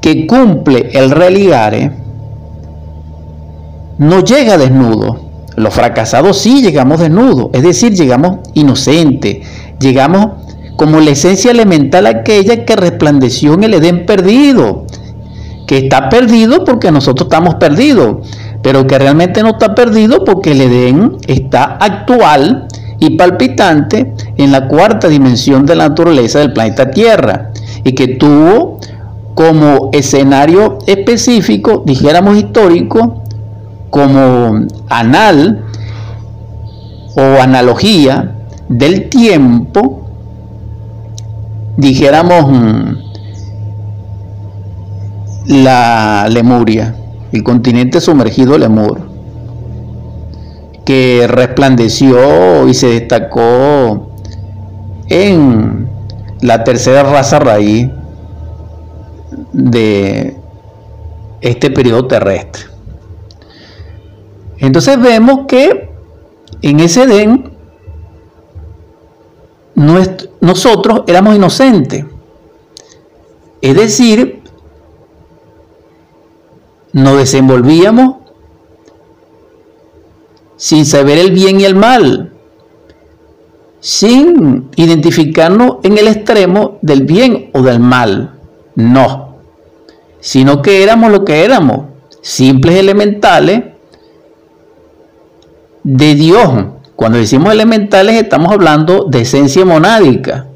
que 0.00 0.26
cumple 0.26 0.90
el 0.92 1.10
religare 1.10 1.92
no 3.98 4.24
llega 4.24 4.56
desnudo. 4.56 5.28
Los 5.56 5.74
fracasados 5.74 6.38
sí 6.38 6.62
llegamos 6.62 7.00
desnudos, 7.00 7.48
es 7.52 7.62
decir, 7.62 7.92
llegamos 7.92 8.38
inocentes, 8.54 9.46
llegamos 9.78 10.28
como 10.76 11.00
la 11.00 11.10
esencia 11.10 11.50
elemental 11.50 12.06
aquella 12.06 12.64
que 12.64 12.76
resplandeció 12.76 13.52
en 13.52 13.64
el 13.64 13.74
Edén 13.74 14.06
perdido, 14.06 14.86
que 15.66 15.76
está 15.78 16.08
perdido 16.08 16.64
porque 16.64 16.90
nosotros 16.90 17.26
estamos 17.26 17.56
perdidos, 17.56 18.26
pero 18.62 18.86
que 18.86 18.98
realmente 18.98 19.42
no 19.42 19.50
está 19.50 19.74
perdido 19.74 20.24
porque 20.24 20.52
el 20.52 20.62
Edén 20.62 21.18
está 21.26 21.64
actual 21.64 22.66
y 22.98 23.16
palpitante 23.16 24.14
en 24.38 24.52
la 24.52 24.68
cuarta 24.68 25.08
dimensión 25.08 25.66
de 25.66 25.74
la 25.74 25.90
naturaleza 25.90 26.38
del 26.38 26.54
planeta 26.54 26.90
Tierra 26.90 27.50
y 27.84 27.92
que 27.92 28.08
tuvo 28.08 28.78
como 29.40 29.88
escenario 29.94 30.76
específico, 30.86 31.82
dijéramos 31.86 32.36
histórico, 32.36 33.24
como 33.88 34.66
anal 34.90 35.64
o 37.16 37.40
analogía 37.40 38.34
del 38.68 39.08
tiempo, 39.08 40.02
dijéramos 41.78 42.52
mm, 42.52 42.92
la 45.46 46.28
Lemuria, 46.28 46.94
el 47.32 47.42
continente 47.42 48.02
sumergido 48.02 48.58
Lemur, 48.58 49.00
que 50.84 51.26
resplandeció 51.26 52.68
y 52.68 52.74
se 52.74 52.88
destacó 52.88 54.10
en 55.08 55.88
la 56.42 56.62
tercera 56.62 57.04
raza 57.04 57.38
raíz 57.38 57.88
de 59.52 60.36
este 61.40 61.70
periodo 61.70 62.06
terrestre. 62.06 62.64
Entonces 64.58 65.00
vemos 65.00 65.46
que 65.48 65.90
en 66.62 66.80
ese 66.80 67.04
Edén 67.04 67.52
nosotros 70.40 71.02
éramos 71.06 71.34
inocentes. 71.34 72.04
Es 73.62 73.74
decir, 73.74 74.42
nos 76.92 77.16
desenvolvíamos 77.16 78.16
sin 80.56 80.84
saber 80.84 81.18
el 81.18 81.30
bien 81.30 81.60
y 81.60 81.64
el 81.64 81.74
mal, 81.74 82.34
sin 83.80 84.68
identificarnos 84.76 85.76
en 85.84 85.96
el 85.96 86.08
extremo 86.08 86.78
del 86.82 87.04
bien 87.04 87.50
o 87.54 87.62
del 87.62 87.80
mal. 87.80 88.38
No 88.74 89.29
sino 90.20 90.62
que 90.62 90.82
éramos 90.82 91.10
lo 91.10 91.24
que 91.24 91.44
éramos, 91.44 91.86
simples 92.22 92.76
elementales 92.76 93.64
de 95.82 96.14
Dios. 96.14 96.48
Cuando 96.96 97.18
decimos 97.18 97.52
elementales 97.52 98.16
estamos 98.16 98.52
hablando 98.52 99.04
de 99.04 99.22
esencia 99.22 99.64
monádica, 99.64 100.46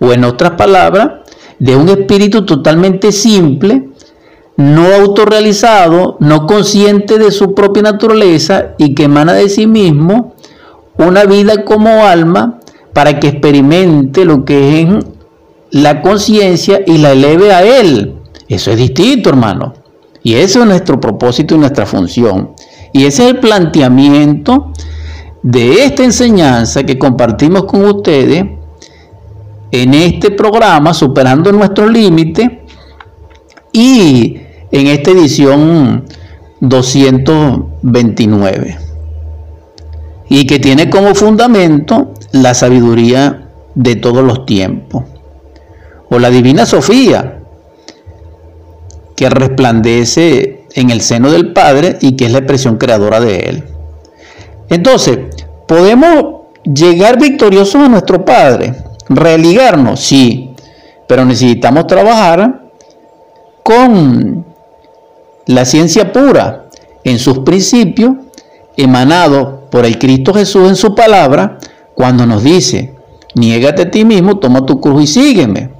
o 0.00 0.12
en 0.12 0.24
otras 0.24 0.52
palabras, 0.52 1.24
de 1.58 1.76
un 1.76 1.88
espíritu 1.88 2.44
totalmente 2.44 3.12
simple, 3.12 3.88
no 4.56 4.86
autorrealizado, 4.94 6.16
no 6.20 6.46
consciente 6.46 7.18
de 7.18 7.32
su 7.32 7.54
propia 7.54 7.82
naturaleza 7.82 8.74
y 8.78 8.94
que 8.94 9.04
emana 9.04 9.32
de 9.32 9.48
sí 9.48 9.66
mismo 9.66 10.34
una 10.96 11.24
vida 11.24 11.64
como 11.64 12.04
alma 12.04 12.60
para 12.92 13.18
que 13.18 13.28
experimente 13.28 14.24
lo 14.24 14.44
que 14.44 14.82
es 14.82 14.88
la 15.70 16.02
conciencia 16.02 16.82
y 16.86 16.98
la 16.98 17.12
eleve 17.12 17.52
a 17.52 17.64
él. 17.64 18.14
Eso 18.54 18.70
es 18.70 18.76
distinto, 18.76 19.30
hermano. 19.30 19.74
Y 20.22 20.34
ese 20.34 20.60
es 20.60 20.66
nuestro 20.66 21.00
propósito 21.00 21.56
y 21.56 21.58
nuestra 21.58 21.86
función. 21.86 22.52
Y 22.92 23.04
ese 23.04 23.24
es 23.24 23.30
el 23.30 23.40
planteamiento 23.40 24.70
de 25.42 25.84
esta 25.84 26.04
enseñanza 26.04 26.84
que 26.84 26.96
compartimos 26.96 27.64
con 27.64 27.84
ustedes 27.84 28.44
en 29.72 29.94
este 29.94 30.30
programa, 30.30 30.94
superando 30.94 31.50
nuestros 31.50 31.90
límites, 31.90 32.48
y 33.72 34.36
en 34.70 34.86
esta 34.86 35.10
edición 35.10 36.04
229. 36.60 38.78
Y 40.28 40.46
que 40.46 40.60
tiene 40.60 40.88
como 40.88 41.16
fundamento 41.16 42.14
la 42.30 42.54
sabiduría 42.54 43.48
de 43.74 43.96
todos 43.96 44.22
los 44.22 44.46
tiempos. 44.46 45.02
O 46.08 46.20
la 46.20 46.30
divina 46.30 46.66
Sofía, 46.66 47.40
que 49.16 49.30
resplandece 49.30 50.64
en 50.74 50.90
el 50.90 51.00
seno 51.00 51.30
del 51.30 51.52
Padre 51.52 51.98
y 52.00 52.16
que 52.16 52.26
es 52.26 52.32
la 52.32 52.38
expresión 52.38 52.76
creadora 52.76 53.20
de 53.20 53.38
Él. 53.40 53.64
Entonces, 54.68 55.18
¿podemos 55.66 56.42
llegar 56.64 57.18
victoriosos 57.18 57.76
a 57.76 57.88
nuestro 57.88 58.24
Padre? 58.24 58.74
¿Religarnos? 59.08 60.00
Sí, 60.00 60.50
pero 61.06 61.24
necesitamos 61.24 61.86
trabajar 61.86 62.64
con 63.62 64.44
la 65.46 65.64
ciencia 65.64 66.12
pura 66.12 66.66
en 67.04 67.18
sus 67.18 67.40
principios, 67.40 68.12
emanado 68.76 69.68
por 69.70 69.84
el 69.84 69.98
Cristo 69.98 70.34
Jesús 70.34 70.68
en 70.68 70.76
su 70.76 70.94
palabra, 70.94 71.58
cuando 71.94 72.26
nos 72.26 72.42
dice, 72.42 72.94
niégate 73.34 73.82
a 73.82 73.90
ti 73.90 74.04
mismo, 74.04 74.38
toma 74.38 74.66
tu 74.66 74.80
cruz 74.80 75.04
y 75.04 75.06
sígueme, 75.06 75.70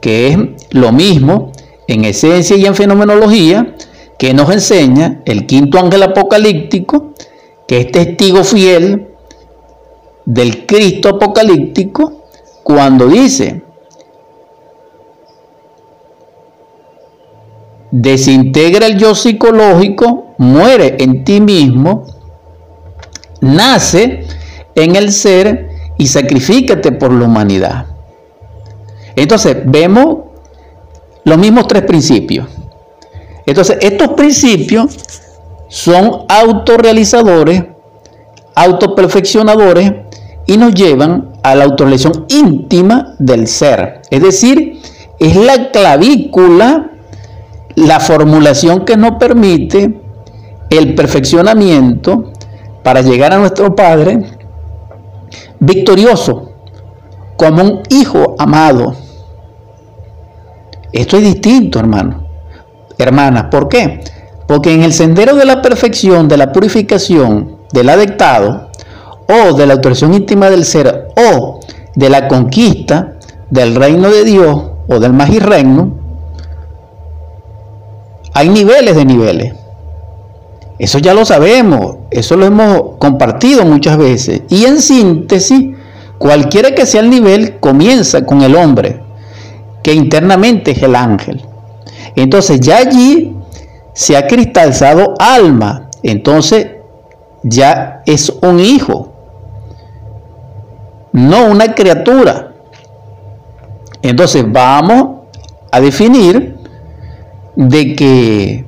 que 0.00 0.28
es 0.28 0.38
lo 0.70 0.92
mismo 0.92 1.52
en 1.86 2.04
esencia 2.04 2.56
y 2.56 2.66
en 2.66 2.74
fenomenología, 2.74 3.74
que 4.18 4.32
nos 4.32 4.50
enseña 4.50 5.22
el 5.24 5.46
quinto 5.46 5.78
ángel 5.78 6.02
apocalíptico, 6.02 7.12
que 7.66 7.80
es 7.80 7.92
testigo 7.92 8.44
fiel 8.44 9.08
del 10.24 10.66
Cristo 10.66 11.10
apocalíptico, 11.10 12.24
cuando 12.62 13.08
dice, 13.08 13.62
desintegra 17.90 18.86
el 18.86 18.96
yo 18.98 19.14
psicológico, 19.14 20.34
muere 20.38 20.96
en 20.98 21.24
ti 21.24 21.40
mismo, 21.40 22.06
nace 23.40 24.24
en 24.74 24.96
el 24.96 25.12
ser 25.12 25.68
y 25.98 26.06
sacrifícate 26.06 26.92
por 26.92 27.12
la 27.12 27.26
humanidad. 27.26 27.86
Entonces 29.14 29.58
vemos 29.64 30.23
los 31.24 31.38
mismos 31.38 31.66
tres 31.66 31.82
principios. 31.82 32.48
Entonces, 33.46 33.78
estos 33.80 34.10
principios 34.10 34.96
son 35.68 36.24
autorrealizadores, 36.28 37.64
autoperfeccionadores 38.54 39.92
y 40.46 40.56
nos 40.56 40.74
llevan 40.74 41.32
a 41.42 41.54
la 41.54 41.64
autorrealización 41.64 42.26
íntima 42.28 43.14
del 43.18 43.46
ser. 43.46 44.02
Es 44.10 44.22
decir, 44.22 44.80
es 45.18 45.36
la 45.36 45.70
clavícula, 45.70 46.90
la 47.74 48.00
formulación 48.00 48.84
que 48.84 48.96
nos 48.96 49.12
permite 49.12 50.00
el 50.70 50.94
perfeccionamiento 50.94 52.32
para 52.82 53.02
llegar 53.02 53.32
a 53.32 53.38
nuestro 53.38 53.74
Padre 53.74 54.24
victorioso, 55.58 56.52
como 57.36 57.62
un 57.62 57.82
hijo 57.90 58.36
amado. 58.38 58.94
Esto 60.94 61.16
es 61.16 61.24
distinto, 61.24 61.80
hermano. 61.80 62.22
Hermanas, 62.98 63.46
¿por 63.50 63.68
qué? 63.68 64.00
Porque 64.46 64.72
en 64.72 64.84
el 64.84 64.92
sendero 64.92 65.34
de 65.34 65.44
la 65.44 65.60
perfección, 65.60 66.28
de 66.28 66.36
la 66.36 66.52
purificación, 66.52 67.56
del 67.72 67.88
adectado, 67.88 68.68
o 69.28 69.54
de 69.54 69.66
la 69.66 69.74
autorización 69.74 70.14
íntima 70.14 70.50
del 70.50 70.64
ser, 70.64 71.08
o 71.16 71.58
de 71.96 72.08
la 72.10 72.28
conquista 72.28 73.14
del 73.50 73.74
reino 73.74 74.08
de 74.08 74.22
Dios, 74.22 74.70
o 74.86 75.00
del 75.00 75.12
magirreino, 75.12 75.94
hay 78.32 78.48
niveles 78.48 78.94
de 78.94 79.04
niveles. 79.04 79.54
Eso 80.78 80.98
ya 80.98 81.12
lo 81.12 81.24
sabemos, 81.24 81.96
eso 82.12 82.36
lo 82.36 82.46
hemos 82.46 82.98
compartido 83.00 83.64
muchas 83.64 83.98
veces. 83.98 84.42
Y 84.48 84.64
en 84.64 84.80
síntesis, 84.80 85.74
cualquiera 86.18 86.72
que 86.72 86.86
sea 86.86 87.00
el 87.00 87.10
nivel, 87.10 87.58
comienza 87.58 88.24
con 88.24 88.42
el 88.42 88.54
hombre, 88.54 89.03
que 89.84 89.92
internamente 89.92 90.72
es 90.72 90.82
el 90.82 90.96
ángel. 90.96 91.44
Entonces 92.16 92.58
ya 92.60 92.78
allí 92.78 93.36
se 93.92 94.16
ha 94.16 94.26
cristalizado 94.26 95.14
alma, 95.20 95.90
entonces 96.02 96.68
ya 97.42 98.02
es 98.06 98.32
un 98.42 98.58
hijo, 98.58 99.12
no 101.12 101.46
una 101.46 101.74
criatura. 101.74 102.54
Entonces 104.00 104.44
vamos 104.50 105.26
a 105.70 105.80
definir 105.80 106.56
de 107.54 107.94
que 107.94 108.64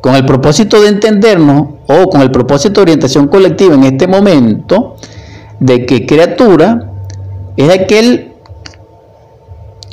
con 0.00 0.14
el 0.14 0.24
propósito 0.24 0.80
de 0.80 0.88
entendernos 0.88 1.68
o 1.88 2.08
con 2.08 2.22
el 2.22 2.30
propósito 2.30 2.80
de 2.80 2.82
orientación 2.82 3.28
colectiva 3.28 3.74
en 3.74 3.84
este 3.84 4.06
momento, 4.06 4.96
de 5.60 5.84
que 5.84 6.06
criatura 6.06 6.90
es 7.56 7.70
aquel 7.70 8.33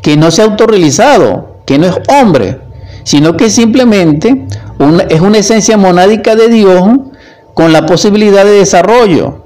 que 0.02 0.18
no 0.18 0.32
se 0.32 0.42
ha 0.42 0.46
autorrealizado, 0.46 1.58
que 1.66 1.78
no 1.78 1.88
es 1.88 1.96
hombre, 2.10 2.60
sino 3.04 3.38
que 3.38 3.50
simplemente 3.50 4.46
es 5.10 5.22
una 5.22 5.38
esencia 5.38 5.78
monádica 5.78 6.36
de 6.36 6.50
Dios 6.50 6.84
con 7.54 7.72
la 7.72 7.86
posibilidad 7.86 8.44
de 8.46 8.52
desarrollo. 8.52 9.44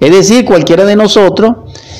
Es 0.00 0.10
decir, 0.10 0.44
cualquiera 0.46 0.84
de 0.84 0.96
nosotros, 0.96 1.56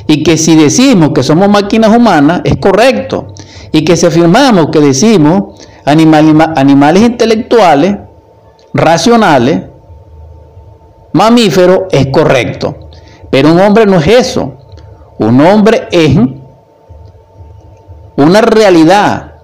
y 0.07 0.23
que 0.23 0.39
si 0.39 0.57
decimos 0.57 1.11
que 1.15 1.23
somos 1.23 1.49
máquinas 1.49 1.95
humanas, 1.95 2.41
es 2.45 2.57
correcto. 2.57 3.35
Y 3.73 3.85
que 3.85 3.97
si 3.97 4.07
afirmamos 4.07 4.69
que 4.73 4.81
decimos 4.81 5.61
animales 5.85 7.03
intelectuales, 7.03 7.97
racionales, 8.73 9.65
mamíferos, 11.13 11.83
es 11.91 12.07
correcto. 12.07 12.89
Pero 13.31 13.53
un 13.53 13.61
hombre 13.61 13.85
no 13.87 13.99
es 13.99 14.07
eso. 14.07 14.55
Un 15.19 15.41
hombre 15.43 15.89
es 15.93 16.19
una 18.21 18.41
realidad, 18.41 19.35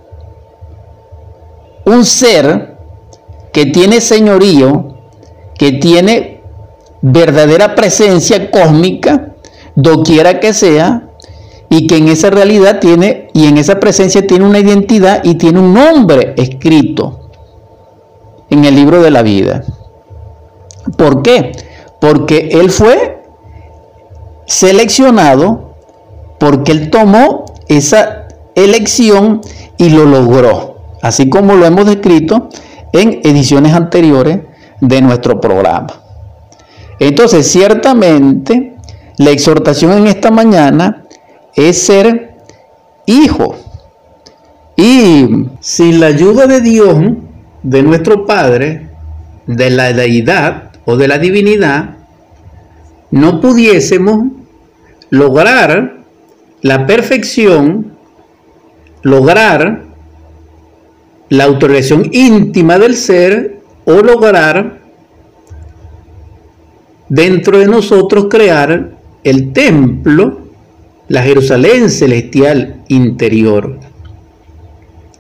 un 1.85 2.05
ser 2.05 2.77
que 3.53 3.67
tiene 3.67 4.01
señorío, 4.01 4.97
que 5.59 5.73
tiene 5.73 6.43
verdadera 7.01 7.75
presencia 7.75 8.51
cósmica, 8.51 9.35
doquiera 9.75 10.41
que 10.41 10.53
sea, 10.53 11.09
y 11.69 11.87
que 11.87 11.97
en 11.97 12.09
esa 12.09 12.31
realidad 12.31 12.81
tiene, 12.81 13.29
y 13.33 13.47
en 13.47 13.59
esa 13.59 13.81
presencia 13.81 14.27
tiene 14.27 14.45
una 14.45 14.59
identidad 14.59 15.25
y 15.25 15.37
tiene 15.37 15.59
un 15.59 15.73
nombre 15.73 16.35
escrito 16.37 17.31
en 18.51 18.65
el 18.65 18.75
libro 18.75 19.03
de 19.03 19.11
la 19.11 19.23
vida. 19.23 19.65
¿Por 20.97 21.23
qué? 21.23 21.53
Porque 22.01 22.51
él 22.53 22.71
fue 22.71 23.23
seleccionado, 24.47 25.75
porque 26.39 26.73
él 26.73 26.91
tomó 26.91 27.47
esa 27.69 28.26
elección 28.57 29.43
y 29.79 29.91
lo 29.91 30.05
logró, 30.05 30.79
así 31.03 31.29
como 31.29 31.55
lo 31.55 31.65
hemos 31.65 31.87
descrito 31.87 32.49
en 32.93 33.21
ediciones 33.23 33.73
anteriores 33.75 34.41
de 34.81 35.01
nuestro 35.03 35.41
programa. 35.41 36.03
Entonces, 36.99 37.47
ciertamente, 37.47 38.75
la 39.19 39.31
exhortación 39.31 39.93
en 39.93 40.07
esta 40.09 40.31
mañana 40.31 41.05
es 41.55 41.83
ser 41.83 42.35
hijo. 43.07 43.57
Y 44.77 45.47
sin 45.61 46.01
la 46.01 46.07
ayuda 46.07 46.47
de 46.47 46.61
Dios, 46.61 46.99
de 47.63 47.83
nuestro 47.83 48.27
Padre, 48.27 48.89
de 49.47 49.71
la 49.71 49.93
deidad 49.93 50.71
o 50.85 50.97
de 50.97 51.09
la 51.09 51.19
divinidad, 51.19 51.97
no 53.11 53.41
pudiésemos 53.41 54.27
lograr 55.11 55.99
la 56.63 56.87
perfección, 56.87 57.96
lograr 59.07 59.85
la 61.29 61.45
autorización 61.45 62.09
íntima 62.13 62.77
del 62.77 62.97
ser 62.97 63.61
o 63.85 64.03
lograr 64.03 64.81
dentro 67.09 67.59
de 67.59 67.67
nosotros 67.67 68.27
crear 68.29 68.97
el 69.23 69.53
templo 69.53 70.39
la 71.07 71.23
Jerusalén 71.23 71.89
celestial 71.89 72.83
interior. 72.89 73.79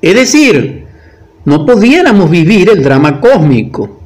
Es 0.02 0.14
decir, 0.16 0.86
no 1.44 1.64
pudiéramos 1.64 2.28
vivir 2.28 2.68
el 2.70 2.82
drama 2.82 3.20
cósmico, 3.20 4.00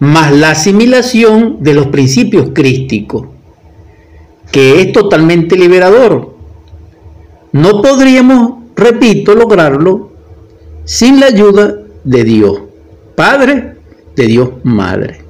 más 0.00 0.32
la 0.32 0.50
asimilación 0.50 1.62
de 1.62 1.72
los 1.72 1.86
principios 1.86 2.50
crísticos, 2.52 3.26
que 4.52 4.82
es 4.82 4.92
totalmente 4.92 5.56
liberador. 5.56 6.36
No 7.52 7.80
podríamos, 7.80 8.57
repito, 8.78 9.34
lograrlo 9.34 10.10
sin 10.84 11.20
la 11.20 11.26
ayuda 11.26 11.76
de 12.04 12.24
Dios, 12.24 12.60
Padre, 13.14 13.76
de 14.16 14.26
Dios 14.26 14.50
Madre. 14.62 15.20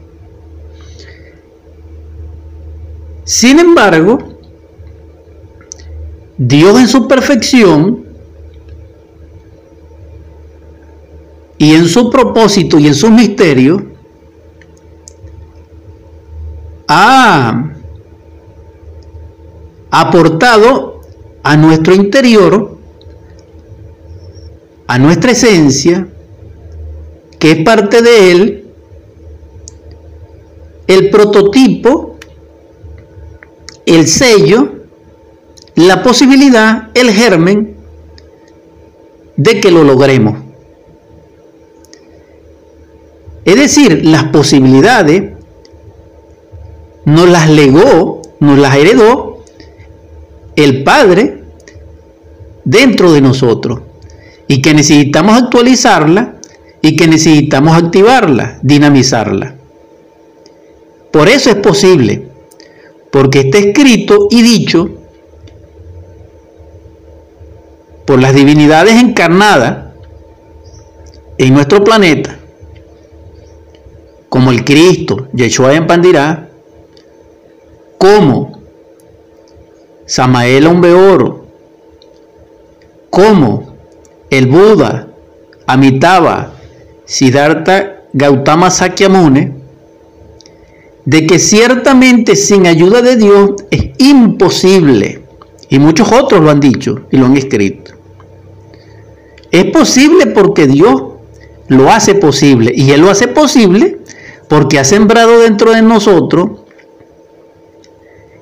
Sin 3.25 3.59
embargo, 3.59 4.19
Dios 6.39 6.79
en 6.79 6.89
su 6.89 7.09
perfección 7.09 8.05
y 11.59 11.75
en 11.75 11.89
su 11.89 12.11
propósito 12.11 12.79
y 12.79 12.87
en 12.87 12.95
su 12.95 13.11
misterio 13.11 13.85
ha 16.87 17.65
aportado 19.91 21.01
a 21.43 21.57
nuestro 21.57 21.95
interior, 21.95 22.78
a 24.89 24.99
nuestra 24.99 25.33
esencia, 25.33 26.09
que 27.39 27.51
es 27.53 27.63
parte 27.63 28.01
de 28.01 28.33
él, 28.33 28.65
el 30.87 31.11
prototipo, 31.11 32.17
el 33.85 34.09
sello, 34.09 34.87
la 35.75 36.03
posibilidad, 36.03 36.89
el 36.95 37.11
germen 37.11 37.77
de 39.37 39.61
que 39.61 39.71
lo 39.71 39.85
logremos. 39.85 40.39
Es 43.45 43.57
decir, 43.57 44.07
las 44.07 44.25
posibilidades 44.25 45.35
nos 47.05 47.29
las 47.29 47.51
legó, 47.51 48.23
nos 48.41 48.59
las 48.59 48.75
heredó 48.75 49.45
el 50.57 50.83
Padre 50.83 51.45
dentro 52.65 53.13
de 53.13 53.21
nosotros 53.21 53.81
y 54.49 54.63
que 54.63 54.75
necesitamos 54.75 55.41
actualizarla 55.41 56.37
y 56.81 56.97
que 56.97 57.07
necesitamos 57.07 57.77
activarla, 57.77 58.59
dinamizarla. 58.63 59.55
Por 61.13 61.29
eso 61.29 61.51
es 61.51 61.57
posible, 61.57 62.29
porque 63.13 63.41
está 63.41 63.59
escrito 63.59 64.29
y 64.31 64.43
dicho 64.43 64.91
por 68.07 68.21
las 68.21 68.35
divinidades 68.35 68.95
encarnadas 68.95 69.89
en 71.37 71.53
nuestro 71.53 71.85
planeta, 71.85 72.39
como 74.29 74.51
el 74.51 74.65
Cristo, 74.65 75.29
Yeshua 75.35 75.75
en 75.75 75.87
Pandirá, 75.87 76.49
como 77.99 78.61
Samael 80.07 80.67
Oro, 80.67 81.47
como 83.11 83.68
el 84.31 84.47
Buda, 84.47 85.09
Amitabha 85.67 86.53
Siddhartha 87.05 88.05
Gautama 88.13 88.71
Sakyamuni 88.71 89.53
de 91.05 91.27
que 91.27 91.39
ciertamente 91.39 92.37
sin 92.37 92.67
ayuda 92.67 93.01
de 93.01 93.17
Dios 93.17 93.53
es 93.71 93.93
imposible, 93.97 95.23
y 95.71 95.79
muchos 95.79 96.13
otros 96.13 96.43
lo 96.43 96.51
han 96.51 96.61
dicho 96.61 97.07
y 97.11 97.17
lo 97.17 97.25
han 97.25 97.37
escrito. 97.37 97.93
Es 99.51 99.65
posible 99.71 100.27
porque 100.27 100.67
Dios 100.67 101.03
lo 101.69 101.91
hace 101.91 102.15
posible, 102.15 102.73
y 102.75 102.91
Él 102.91 103.01
lo 103.01 103.11
hace 103.11 103.27
posible 103.29 104.01
porque 104.49 104.79
ha 104.79 104.85
sembrado 104.85 105.41
dentro 105.41 105.73
de 105.73 105.81
nosotros, 105.81 106.61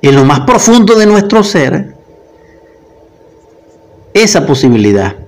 en 0.03 0.17
lo 0.17 0.25
más 0.25 0.41
profundo 0.41 0.97
de 0.97 1.07
nuestro 1.07 1.45
ser, 1.45 1.95
esa 4.13 4.45
posibilidad. 4.45 5.26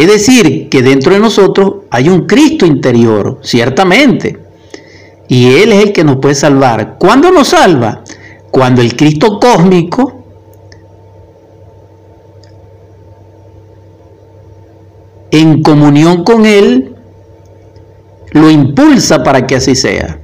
Es 0.00 0.06
decir, 0.06 0.70
que 0.70 0.80
dentro 0.80 1.12
de 1.12 1.20
nosotros 1.20 1.82
hay 1.90 2.08
un 2.08 2.24
Cristo 2.26 2.64
interior, 2.64 3.38
ciertamente. 3.42 4.38
Y 5.28 5.56
Él 5.56 5.72
es 5.72 5.84
el 5.84 5.92
que 5.92 6.04
nos 6.04 6.16
puede 6.16 6.34
salvar. 6.34 6.96
¿Cuándo 6.98 7.30
nos 7.30 7.48
salva? 7.48 8.02
Cuando 8.50 8.80
el 8.80 8.96
Cristo 8.96 9.38
cósmico 9.38 10.24
en 15.30 15.62
comunión 15.62 16.24
con 16.24 16.46
Él 16.46 16.96
lo 18.30 18.48
impulsa 18.48 19.22
para 19.22 19.46
que 19.46 19.56
así 19.56 19.74
sea. 19.74 20.18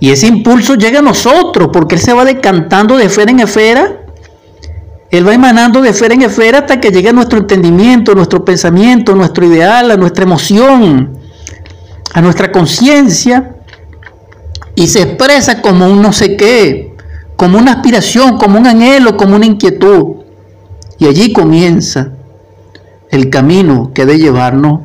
Y 0.00 0.10
ese 0.10 0.26
impulso 0.26 0.74
llega 0.74 0.98
a 0.98 1.02
nosotros 1.02 1.68
porque 1.72 1.94
Él 1.94 2.00
se 2.00 2.12
va 2.12 2.24
decantando 2.24 2.96
de 2.96 3.04
esfera 3.04 3.30
en 3.30 3.38
esfera. 3.38 4.03
Él 5.14 5.24
va 5.24 5.32
emanando 5.32 5.80
de 5.80 5.90
esfera 5.90 6.12
en 6.12 6.22
esfera 6.22 6.58
hasta 6.58 6.80
que 6.80 6.90
llegue 6.90 7.10
a 7.10 7.12
nuestro 7.12 7.38
entendimiento, 7.38 8.16
nuestro 8.16 8.44
pensamiento, 8.44 9.14
nuestro 9.14 9.46
ideal, 9.46 9.92
a 9.92 9.96
nuestra 9.96 10.24
emoción, 10.24 11.18
a 12.12 12.20
nuestra 12.20 12.50
conciencia 12.50 13.54
y 14.74 14.88
se 14.88 15.02
expresa 15.02 15.62
como 15.62 15.86
un 15.86 16.02
no 16.02 16.12
sé 16.12 16.36
qué, 16.36 16.96
como 17.36 17.58
una 17.58 17.74
aspiración, 17.74 18.38
como 18.38 18.58
un 18.58 18.66
anhelo, 18.66 19.16
como 19.16 19.36
una 19.36 19.46
inquietud. 19.46 20.24
Y 20.98 21.06
allí 21.06 21.32
comienza 21.32 22.10
el 23.08 23.30
camino 23.30 23.92
que 23.94 24.02
ha 24.02 24.06
de 24.06 24.18
llevarnos 24.18 24.80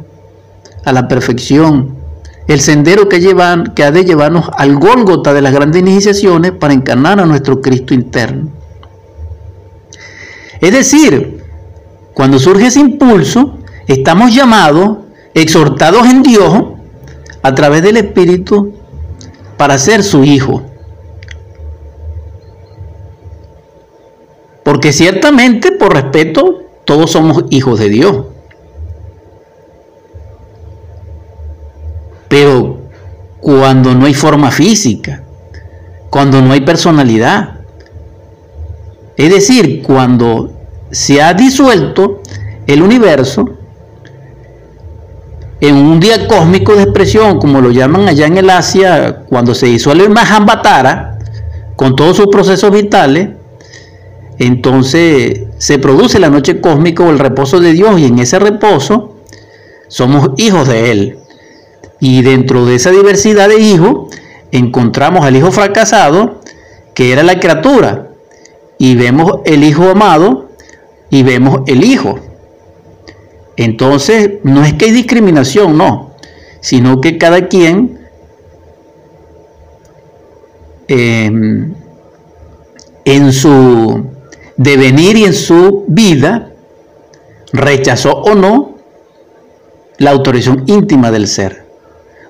a 0.86 0.92
la 0.94 1.08
perfección, 1.08 1.96
el 2.48 2.62
sendero 2.62 3.10
que, 3.10 3.20
que 3.74 3.84
ha 3.84 3.92
de 3.92 4.06
llevarnos 4.06 4.48
al 4.56 4.76
Gólgota 4.76 5.34
de 5.34 5.42
las 5.42 5.54
grandes 5.54 5.82
iniciaciones 5.82 6.52
para 6.52 6.76
encarnar 6.76 7.20
a 7.20 7.26
nuestro 7.26 7.62
Cristo 7.62 7.96
interno. 7.96 8.59
Es 10.62 10.72
decir, 10.72 11.44
cuando 12.14 12.40
surge 12.40 12.68
ese 12.68 12.80
impulso, 12.80 13.60
estamos 13.88 14.34
llamados, 14.34 15.00
exhortados 15.34 16.08
en 16.08 16.24
Dios, 16.24 16.66
a 17.42 17.56
través 17.56 17.82
del 17.82 17.98
Espíritu, 17.98 18.74
para 19.58 19.78
ser 19.78 20.04
su 20.04 20.24
hijo. 20.24 20.64
Porque 24.64 24.92
ciertamente, 24.94 25.72
por 25.72 25.94
respeto, 25.94 26.64
todos 26.86 27.12
somos 27.12 27.46
hijos 27.50 27.80
de 27.80 27.90
Dios. 27.90 28.26
Pero 32.28 32.80
cuando 33.40 33.96
no 33.96 34.06
hay 34.06 34.14
forma 34.14 34.52
física, 34.52 35.24
cuando 36.10 36.42
no 36.42 36.54
hay 36.54 36.62
personalidad, 36.62 37.59
es 39.20 39.30
decir, 39.30 39.82
cuando 39.82 40.54
se 40.92 41.22
ha 41.22 41.34
disuelto 41.34 42.22
el 42.66 42.82
universo 42.82 43.50
en 45.60 45.76
un 45.76 46.00
día 46.00 46.26
cósmico 46.26 46.74
de 46.74 46.84
expresión, 46.84 47.38
como 47.38 47.60
lo 47.60 47.70
llaman 47.70 48.08
allá 48.08 48.28
en 48.28 48.38
el 48.38 48.50
Asia, 48.50 49.24
cuando 49.28 49.54
se 49.54 49.66
disuelve 49.66 50.08
Mahambatara, 50.08 51.20
con 51.76 51.98
todos 51.98 52.16
sus 52.16 52.28
procesos 52.28 52.72
vitales, 52.72 53.32
entonces 54.38 55.42
se 55.58 55.80
produce 55.80 56.18
la 56.18 56.30
noche 56.30 56.62
cósmica 56.62 57.04
o 57.04 57.10
el 57.10 57.20
reposo 57.20 57.60
de 57.60 57.74
Dios 57.74 58.00
y 58.00 58.06
en 58.06 58.20
ese 58.20 58.40
reposo 58.40 59.18
somos 59.90 60.30
hijos 60.38 60.66
de 60.70 60.92
Él. 60.92 61.18
Y 62.00 62.22
dentro 62.22 62.66
de 62.66 62.76
esa 62.76 62.92
diversidad 62.92 63.50
de 63.50 63.60
hijos 63.60 64.16
encontramos 64.54 65.26
al 65.26 65.36
hijo 65.36 65.52
fracasado, 65.52 66.40
que 66.94 67.12
era 67.12 67.22
la 67.24 67.38
criatura, 67.38 68.09
y 68.80 68.96
vemos 68.96 69.42
el 69.46 69.64
Hijo 69.64 69.90
amado 69.90 70.50
y 71.12 71.22
vemos 71.22 71.62
el 71.68 71.84
Hijo. 71.84 72.18
Entonces, 73.58 74.40
no 74.44 74.64
es 74.64 74.74
que 74.74 74.86
hay 74.86 74.92
discriminación, 74.92 75.78
no, 75.78 76.14
sino 76.62 77.02
que 77.02 77.18
cada 77.18 77.48
quien 77.48 78.00
em, 80.88 81.74
en 83.04 83.34
su 83.34 84.06
devenir 84.56 85.18
y 85.18 85.26
en 85.26 85.34
su 85.34 85.84
vida 85.88 86.54
rechazó 87.52 88.14
o 88.14 88.34
no 88.34 88.76
la 89.98 90.12
autorización 90.12 90.64
íntima 90.68 91.12
del 91.12 91.28
ser. 91.28 91.66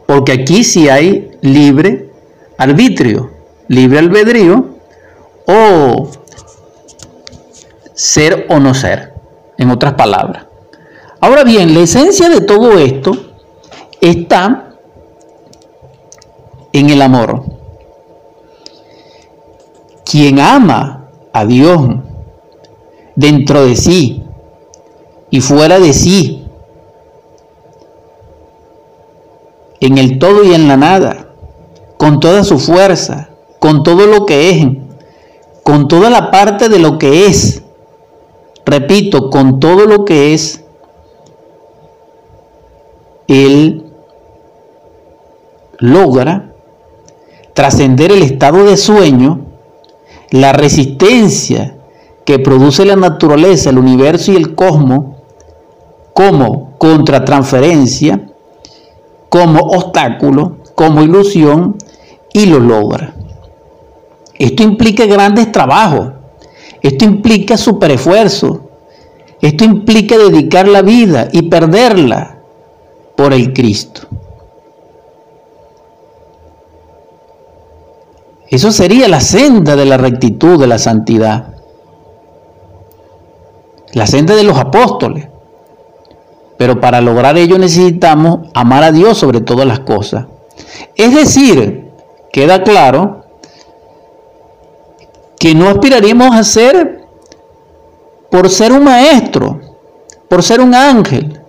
Porque 0.07 0.31
aquí 0.31 0.63
sí 0.63 0.89
hay 0.89 1.29
libre 1.41 2.09
arbitrio, 2.57 3.29
libre 3.67 3.99
albedrío 3.99 4.65
o 5.45 6.09
ser 7.99 8.45
o 8.47 8.61
no 8.61 8.73
ser, 8.73 9.13
en 9.57 9.71
otras 9.71 9.95
palabras. 9.95 10.45
Ahora 11.19 11.43
bien, 11.43 11.73
la 11.73 11.81
esencia 11.81 12.29
de 12.29 12.39
todo 12.39 12.79
esto 12.79 13.11
está 13.99 14.69
en 16.71 16.89
el 16.89 17.01
amor. 17.01 17.43
Quien 20.05 20.39
ama 20.39 21.09
a 21.33 21.45
Dios 21.45 21.81
dentro 23.17 23.65
de 23.65 23.75
sí 23.75 24.23
y 25.29 25.41
fuera 25.41 25.77
de 25.77 25.91
sí, 25.91 26.47
en 29.81 29.97
el 29.97 30.19
todo 30.19 30.45
y 30.45 30.53
en 30.53 30.69
la 30.69 30.77
nada, 30.77 31.33
con 31.97 32.21
toda 32.21 32.45
su 32.45 32.59
fuerza, 32.59 33.31
con 33.59 33.83
todo 33.83 34.07
lo 34.07 34.25
que 34.25 34.51
es, 34.51 34.67
con 35.63 35.89
toda 35.89 36.09
la 36.09 36.31
parte 36.31 36.69
de 36.69 36.79
lo 36.79 36.97
que 36.97 37.25
es, 37.25 37.63
repito, 38.69 39.29
con 39.29 39.59
todo 39.59 39.85
lo 39.85 40.05
que 40.05 40.33
es, 40.33 40.63
él 43.27 43.85
logra 45.77 46.53
trascender 47.53 48.11
el 48.11 48.23
estado 48.23 48.63
de 48.63 48.77
sueño, 48.77 49.41
la 50.31 50.53
resistencia 50.53 51.75
que 52.25 52.39
produce 52.39 52.85
la 52.85 52.95
naturaleza, 52.95 53.69
el 53.69 53.77
universo 53.77 54.31
y 54.31 54.35
el 54.35 54.55
cosmos, 54.55 55.15
como 56.13 56.77
contratransferencia, 56.77 58.29
como 59.29 59.59
obstáculo, 59.59 60.57
como 60.75 61.01
ilusión, 61.01 61.77
y 62.33 62.45
lo 62.45 62.59
logra. 62.59 63.13
Esto 64.35 64.63
implica 64.63 65.05
grandes 65.05 65.51
trabajos, 65.51 66.11
esto 66.81 67.05
implica 67.05 67.57
superesfuerzo. 67.57 68.69
Esto 69.41 69.63
implica 69.63 70.17
dedicar 70.17 70.67
la 70.67 70.81
vida 70.81 71.29
y 71.31 71.43
perderla 71.43 72.39
por 73.15 73.33
el 73.33 73.53
Cristo. 73.53 74.01
Eso 78.49 78.71
sería 78.71 79.07
la 79.07 79.21
senda 79.21 79.75
de 79.75 79.85
la 79.85 79.97
rectitud, 79.97 80.59
de 80.59 80.67
la 80.67 80.77
santidad. 80.79 81.53
La 83.93 84.07
senda 84.07 84.35
de 84.35 84.43
los 84.43 84.57
apóstoles. 84.57 85.27
Pero 86.57 86.81
para 86.81 86.99
lograr 86.99 87.37
ello 87.37 87.57
necesitamos 87.57 88.49
amar 88.53 88.83
a 88.83 88.91
Dios 88.91 89.17
sobre 89.17 89.39
todas 89.39 89.65
las 89.65 89.79
cosas. 89.81 90.25
Es 90.95 91.15
decir, 91.15 91.91
queda 92.33 92.63
claro 92.63 93.23
que 95.39 95.55
no 95.55 95.69
aspiraríamos 95.69 96.35
a 96.35 96.43
ser 96.43 96.99
por 98.29 98.49
ser 98.49 98.73
un 98.73 98.83
maestro, 98.83 99.59
por 100.27 100.43
ser 100.43 100.59
un 100.59 100.75
ángel, 100.75 101.41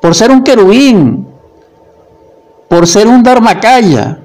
por 0.00 0.14
ser 0.14 0.30
un 0.30 0.42
querubín, 0.42 1.28
por 2.68 2.86
ser 2.86 3.06
un 3.06 3.22
dharmakaya, 3.22 4.18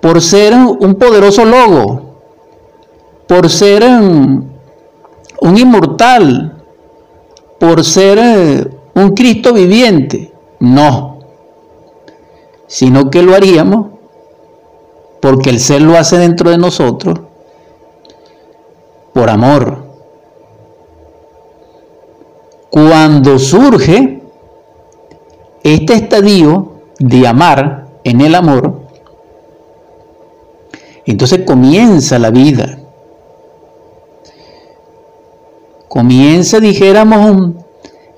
por 0.00 0.20
ser 0.22 0.54
un 0.54 0.94
poderoso 0.94 1.44
logo, 1.44 2.20
por 3.28 3.50
ser 3.50 3.84
un, 3.84 4.50
un 5.40 5.58
inmortal, 5.58 6.62
por 7.60 7.84
ser 7.84 8.18
eh, 8.18 8.70
un 8.94 9.14
Cristo 9.14 9.52
viviente. 9.52 10.32
No, 10.58 11.18
sino 12.66 13.10
que 13.10 13.22
lo 13.22 13.34
haríamos 13.34 13.88
porque 15.20 15.50
el 15.50 15.60
ser 15.60 15.82
lo 15.82 15.98
hace 15.98 16.16
dentro 16.16 16.50
de 16.50 16.58
nosotros 16.58 17.20
por 19.14 19.30
amor. 19.30 19.84
Cuando 22.68 23.38
surge 23.38 24.20
este 25.62 25.94
estadio 25.94 26.72
de 26.98 27.26
amar 27.26 27.86
en 28.02 28.20
el 28.20 28.34
amor, 28.34 28.82
entonces 31.06 31.42
comienza 31.46 32.18
la 32.18 32.30
vida. 32.30 32.78
Comienza, 35.88 36.58
dijéramos, 36.58 37.52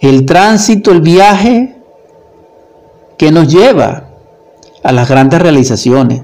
el 0.00 0.24
tránsito, 0.24 0.92
el 0.92 1.02
viaje 1.02 1.76
que 3.18 3.30
nos 3.30 3.52
lleva 3.52 4.08
a 4.82 4.92
las 4.92 5.08
grandes 5.08 5.42
realizaciones. 5.42 6.22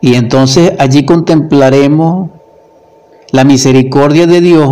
Y 0.00 0.14
entonces 0.14 0.74
allí 0.78 1.04
contemplaremos 1.04 2.37
la 3.30 3.44
misericordia 3.44 4.26
de 4.26 4.40
Dios 4.40 4.70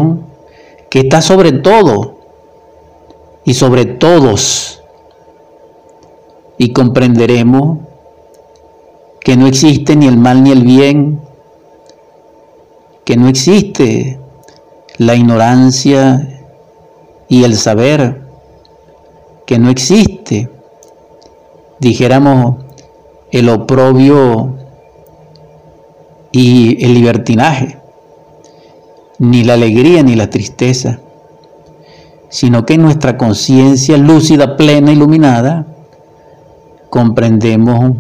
que 0.91 1.01
está 1.01 1.21
sobre 1.21 1.53
todo 1.53 2.19
y 3.45 3.55
sobre 3.55 3.85
todos. 3.85 4.83
Y 6.59 6.73
comprenderemos 6.73 7.79
que 9.21 9.37
no 9.37 9.47
existe 9.47 9.97
ni 9.97 10.07
el 10.07 10.17
mal 10.17 10.43
ni 10.43 10.53
el 10.53 10.65
bien, 10.65 11.21
que 13.05 13.17
no 13.17 13.29
existe 13.29 14.19
la 14.99 15.15
ignorancia 15.15 16.45
y 17.29 17.45
el 17.45 17.57
saber, 17.57 18.23
que 19.45 19.59
no 19.59 19.69
existe, 19.69 20.49
dijéramos, 21.79 22.65
el 23.31 23.49
oprobio 23.49 24.55
y 26.33 26.85
el 26.85 26.95
libertinaje, 26.95 27.79
ni 29.19 29.45
la 29.45 29.55
alegría 29.55 30.03
ni 30.03 30.15
la 30.15 30.31
tristeza, 30.31 31.01
sino 32.29 32.67
que 32.67 32.75
en 32.75 32.83
nuestra 32.83 33.17
conciencia 33.17 33.97
lúcida, 33.97 34.57
plena, 34.57 34.93
iluminada, 34.93 35.67
comprendemos 36.91 37.97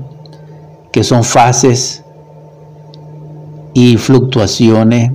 que 0.92 1.04
son 1.04 1.24
fases 1.24 2.02
y 3.74 3.96
fluctuaciones 3.96 5.12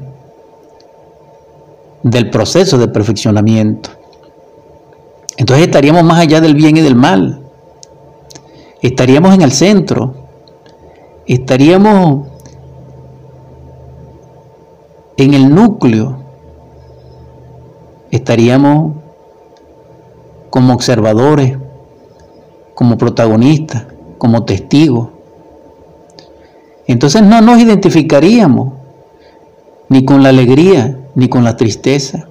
del 2.03 2.29
proceso 2.29 2.77
de 2.77 2.87
perfeccionamiento. 2.87 3.89
Entonces 5.37 5.65
estaríamos 5.65 6.03
más 6.03 6.19
allá 6.19 6.41
del 6.41 6.55
bien 6.55 6.77
y 6.77 6.81
del 6.81 6.95
mal. 6.95 7.41
Estaríamos 8.81 9.33
en 9.33 9.41
el 9.41 9.51
centro. 9.51 10.13
Estaríamos 11.25 12.27
en 15.25 15.33
el 15.33 15.53
núcleo. 15.53 16.17
Estaríamos 18.11 18.95
como 20.49 20.73
observadores, 20.73 21.57
como 22.73 22.97
protagonistas, 22.97 23.85
como 24.17 24.43
testigos. 24.43 25.09
Entonces 26.87 27.21
no 27.21 27.41
nos 27.41 27.59
identificaríamos 27.59 28.73
ni 29.89 30.03
con 30.03 30.23
la 30.23 30.29
alegría, 30.29 30.97
ni 31.15 31.29
con 31.29 31.43
la 31.43 31.55
tristeza. 31.55 32.27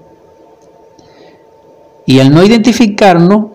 Y 2.07 2.19
al 2.21 2.33
no 2.35 2.43
identificarnos, 2.43 3.47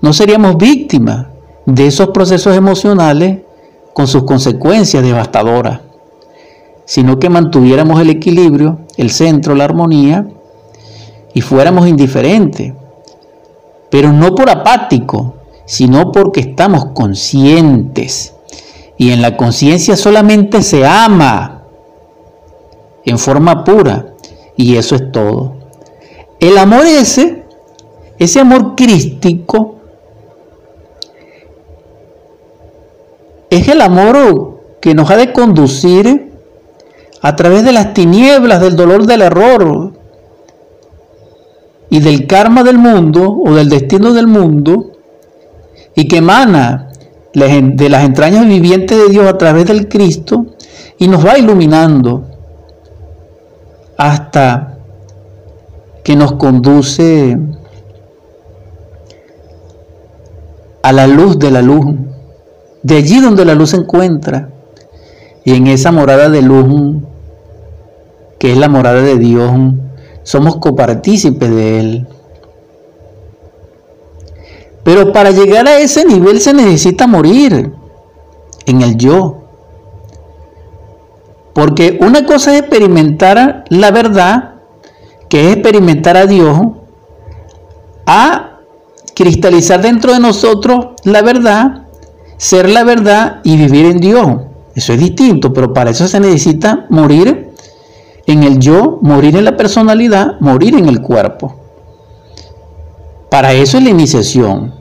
no 0.00 0.12
seríamos 0.12 0.56
víctimas 0.58 1.26
de 1.66 1.86
esos 1.86 2.08
procesos 2.08 2.56
emocionales 2.56 3.40
con 3.92 4.06
sus 4.06 4.24
consecuencias 4.24 5.02
devastadoras, 5.02 5.80
sino 6.88 7.18
que 7.18 7.28
mantuviéramos 7.28 8.00
el 8.00 8.08
equilibrio, 8.08 8.78
el 8.96 9.10
centro, 9.10 9.54
la 9.54 9.64
armonía, 9.64 10.26
y 11.34 11.42
fuéramos 11.42 11.86
indiferentes, 11.86 12.72
pero 13.90 14.10
no 14.10 14.34
por 14.34 14.48
apático, 14.48 15.34
sino 15.66 16.10
porque 16.10 16.40
estamos 16.40 16.86
conscientes. 16.94 18.32
Y 18.96 19.10
en 19.10 19.20
la 19.20 19.36
conciencia 19.36 19.98
solamente 19.98 20.62
se 20.62 20.86
ama 20.86 21.64
en 23.04 23.18
forma 23.18 23.64
pura, 23.64 24.14
y 24.56 24.76
eso 24.76 24.94
es 24.94 25.12
todo. 25.12 25.56
El 26.40 26.56
amor 26.56 26.86
ese, 26.86 27.44
ese 28.18 28.40
amor 28.40 28.76
crístico, 28.76 29.74
es 33.50 33.68
el 33.68 33.82
amor 33.82 34.62
que 34.80 34.94
nos 34.94 35.10
ha 35.10 35.18
de 35.18 35.34
conducir 35.34 36.27
a 37.20 37.36
través 37.36 37.64
de 37.64 37.72
las 37.72 37.94
tinieblas 37.94 38.60
del 38.60 38.76
dolor 38.76 39.06
del 39.06 39.22
error 39.22 39.92
y 41.90 42.00
del 42.00 42.26
karma 42.26 42.62
del 42.62 42.78
mundo 42.78 43.40
o 43.44 43.54
del 43.54 43.68
destino 43.68 44.12
del 44.12 44.26
mundo 44.26 44.92
y 45.94 46.06
que 46.06 46.18
emana 46.18 46.90
de 47.34 47.88
las 47.88 48.04
entrañas 48.04 48.46
vivientes 48.46 48.96
de 48.96 49.08
Dios 49.08 49.26
a 49.26 49.38
través 49.38 49.66
del 49.66 49.88
Cristo 49.88 50.46
y 50.98 51.08
nos 51.08 51.24
va 51.24 51.38
iluminando 51.38 52.24
hasta 53.96 54.78
que 56.02 56.16
nos 56.16 56.32
conduce 56.32 57.36
a 60.82 60.92
la 60.92 61.06
luz 61.06 61.38
de 61.38 61.50
la 61.50 61.60
luz, 61.62 61.96
de 62.82 62.96
allí 62.96 63.20
donde 63.20 63.44
la 63.44 63.54
luz 63.54 63.70
se 63.70 63.76
encuentra, 63.76 64.48
y 65.48 65.54
en 65.54 65.66
esa 65.66 65.92
morada 65.92 66.28
de 66.28 66.42
luz, 66.42 66.96
que 68.38 68.52
es 68.52 68.58
la 68.58 68.68
morada 68.68 69.00
de 69.00 69.16
Dios, 69.16 69.50
somos 70.22 70.56
copartícipes 70.56 71.48
de 71.48 71.80
Él. 71.80 72.06
Pero 74.84 75.10
para 75.10 75.30
llegar 75.30 75.66
a 75.66 75.78
ese 75.78 76.04
nivel 76.04 76.42
se 76.42 76.52
necesita 76.52 77.06
morir 77.06 77.72
en 78.66 78.82
el 78.82 78.98
yo. 78.98 79.38
Porque 81.54 81.96
una 82.02 82.26
cosa 82.26 82.52
es 82.52 82.60
experimentar 82.60 83.64
la 83.70 83.90
verdad, 83.90 84.56
que 85.30 85.46
es 85.46 85.54
experimentar 85.54 86.18
a 86.18 86.26
Dios, 86.26 86.60
a 88.04 88.58
cristalizar 89.14 89.80
dentro 89.80 90.12
de 90.12 90.20
nosotros 90.20 90.88
la 91.04 91.22
verdad, 91.22 91.86
ser 92.36 92.68
la 92.68 92.84
verdad 92.84 93.40
y 93.44 93.56
vivir 93.56 93.86
en 93.86 94.00
Dios. 94.00 94.47
Eso 94.78 94.92
es 94.92 95.00
distinto, 95.00 95.52
pero 95.52 95.72
para 95.72 95.90
eso 95.90 96.06
se 96.06 96.20
necesita 96.20 96.86
morir 96.88 97.50
en 98.26 98.44
el 98.44 98.60
yo, 98.60 99.00
morir 99.02 99.34
en 99.34 99.44
la 99.44 99.56
personalidad, 99.56 100.38
morir 100.38 100.76
en 100.76 100.88
el 100.88 101.02
cuerpo. 101.02 101.56
Para 103.28 103.52
eso 103.54 103.76
es 103.76 103.82
la 103.82 103.90
iniciación. 103.90 104.72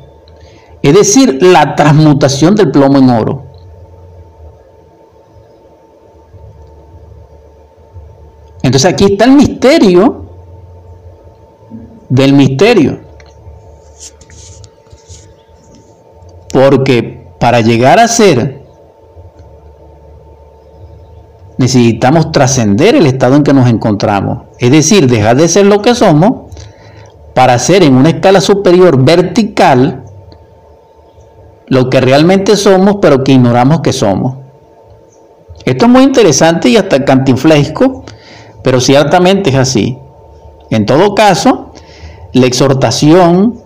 Es 0.83 0.93
decir, 0.93 1.39
la 1.41 1.73
transmutación 1.73 2.53
del 2.53 2.69
plomo 2.69 2.99
en 2.99 3.10
oro. 3.10 3.43
Entonces 8.62 8.93
aquí 8.93 9.05
está 9.13 9.25
el 9.25 9.31
misterio 9.31 10.27
del 12.07 12.33
misterio. 12.33 12.99
Porque 16.53 17.31
para 17.39 17.62
llegar 17.62 17.97
a 17.97 18.07
ser, 18.07 18.57
necesitamos 21.58 22.32
trascender 22.32 22.96
el 22.96 23.06
estado 23.08 23.36
en 23.36 23.43
que 23.43 23.54
nos 23.54 23.70
encontramos. 23.70 24.43
Es 24.60 24.72
decir, 24.72 25.08
dejar 25.10 25.38
de 25.38 25.48
ser 25.48 25.65
lo 25.65 25.82
que 25.82 25.96
somos 25.96 26.52
para 27.34 27.58
ser 27.60 27.84
en 27.84 27.96
una 27.96 28.10
escala 28.10 28.41
superior 28.41 29.04
vertical 29.04 30.04
lo 31.67 31.89
que 31.89 32.00
realmente 32.00 32.56
somos, 32.56 32.98
pero 33.02 33.24
que 33.24 33.34
ignoramos 33.34 33.82
que 33.82 33.91
somos. 33.91 34.38
Esto 35.66 35.86
es 35.86 35.91
muy 35.91 36.03
interesante 36.03 36.70
y 36.70 36.78
hasta 36.78 37.03
cantinflesco 37.03 38.05
pero 38.68 38.82
ciertamente 38.82 39.49
es 39.51 39.55
así. 39.55 39.97
En 40.70 40.86
todo 40.86 41.16
caso, 41.16 41.72
la 42.34 42.47
exhortación 42.47 43.62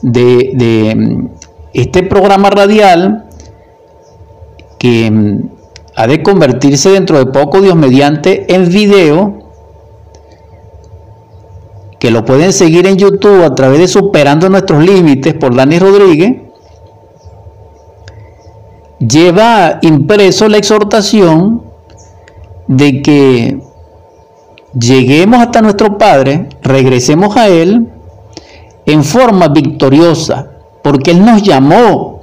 de, 0.00 0.94
mm, 0.96 1.26
este 1.74 2.02
programa 2.02 2.48
radial, 2.48 3.26
que 4.78 5.10
mm, 5.10 5.50
ha 6.02 6.06
de 6.08 6.20
convertirse 6.20 6.90
dentro 6.90 7.18
de 7.18 7.26
poco, 7.26 7.60
Dios 7.60 7.76
mediante, 7.76 8.52
en 8.52 8.68
video, 8.68 9.38
que 12.00 12.10
lo 12.10 12.24
pueden 12.24 12.52
seguir 12.52 12.88
en 12.88 12.96
YouTube 12.96 13.44
a 13.44 13.54
través 13.54 13.78
de 13.78 13.86
Superando 13.86 14.48
Nuestros 14.48 14.84
Límites 14.84 15.34
por 15.34 15.54
Dani 15.54 15.78
Rodríguez, 15.78 16.42
lleva 18.98 19.78
impreso 19.82 20.48
la 20.48 20.56
exhortación 20.56 21.62
de 22.66 23.00
que 23.00 23.62
lleguemos 24.76 25.38
hasta 25.38 25.62
nuestro 25.62 25.98
Padre, 25.98 26.48
regresemos 26.62 27.36
a 27.36 27.46
Él 27.46 27.92
en 28.86 29.04
forma 29.04 29.46
victoriosa, 29.46 30.50
porque 30.82 31.12
Él 31.12 31.24
nos 31.24 31.44
llamó. 31.44 32.22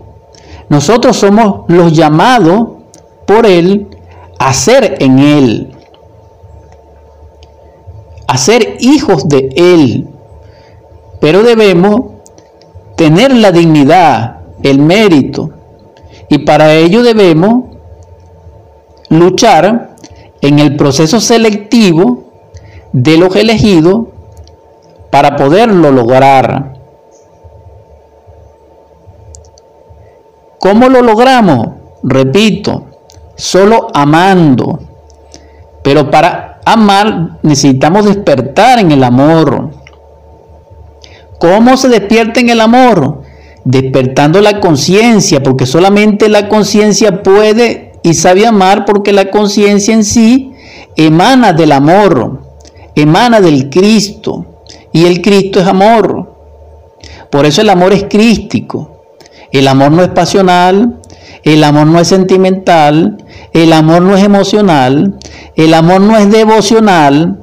Nosotros 0.67 1.15
somos 1.15 1.61
los 1.69 1.93
llamados 1.93 2.78
por 3.29 3.45
Él 3.45 3.85
a 4.39 4.55
ser 4.55 4.95
en 5.03 5.19
Él, 5.19 5.71
a 8.25 8.37
ser 8.39 8.77
hijos 8.79 9.29
de 9.29 9.49
Él. 9.55 10.07
pero 11.21 11.43
debemos 11.43 12.13
tener 12.95 13.31
la 13.35 13.51
dignidad, 13.51 14.39
el 14.63 14.79
mérito, 14.79 15.51
y 16.27 16.39
para 16.39 16.73
ello 16.73 17.03
debemos 17.03 17.65
luchar 19.09 19.91
en 20.41 20.57
el 20.57 20.75
proceso 20.75 21.19
selectivo 21.19 22.31
de 22.93 23.17
los 23.17 23.35
elegidos 23.35 24.07
para 25.11 25.35
poderlo 25.35 25.91
lograr. 25.91 26.73
¿Cómo 30.57 30.89
lo 30.89 31.03
logramos? 31.03 31.67
Repito, 32.01 32.88
solo 33.39 33.87
amando. 33.93 34.79
Pero 35.81 36.11
para 36.11 36.59
amar 36.65 37.39
necesitamos 37.41 38.05
despertar 38.05 38.79
en 38.79 38.91
el 38.91 39.03
amor. 39.03 39.71
¿Cómo 41.39 41.77
se 41.77 41.87
despierta 41.87 42.41
en 42.41 42.49
el 42.49 42.59
amor? 42.59 43.21
Despertando 43.63 44.41
la 44.41 44.59
conciencia, 44.59 45.41
porque 45.41 45.65
solamente 45.65 46.27
la 46.27 46.49
conciencia 46.49 47.23
puede 47.23 47.93
y 48.03 48.13
sabe 48.13 48.45
amar 48.45 48.85
porque 48.85 49.13
la 49.13 49.31
conciencia 49.31 49.93
en 49.93 50.03
sí 50.03 50.53
emana 50.95 51.53
del 51.53 51.71
amor, 51.71 52.41
emana 52.95 53.39
del 53.39 53.69
Cristo, 53.69 54.45
y 54.91 55.05
el 55.05 55.21
Cristo 55.21 55.61
es 55.61 55.67
amor. 55.67 56.35
Por 57.29 57.45
eso 57.45 57.61
el 57.61 57.69
amor 57.69 57.93
es 57.93 58.05
crístico. 58.09 59.03
El 59.51 59.67
amor 59.67 59.91
no 59.91 60.03
es 60.03 60.09
pasional, 60.09 60.98
el 61.43 61.63
amor 61.63 61.87
no 61.87 61.99
es 61.99 62.07
sentimental, 62.07 63.17
el 63.53 63.73
amor 63.73 64.01
no 64.01 64.15
es 64.15 64.23
emocional, 64.23 65.15
el 65.55 65.73
amor 65.73 66.01
no 66.01 66.17
es 66.17 66.31
devocional, 66.31 67.37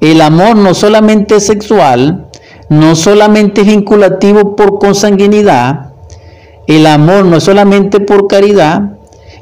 el 0.00 0.20
amor 0.20 0.56
no 0.56 0.74
solamente 0.74 1.36
es 1.36 1.46
sexual, 1.46 2.26
no 2.68 2.96
solamente 2.96 3.62
es 3.62 3.66
vinculativo 3.66 4.56
por 4.56 4.78
consanguinidad, 4.78 5.92
el 6.66 6.86
amor 6.86 7.24
no 7.24 7.36
es 7.36 7.44
solamente 7.44 8.00
por 8.00 8.26
caridad, 8.26 8.96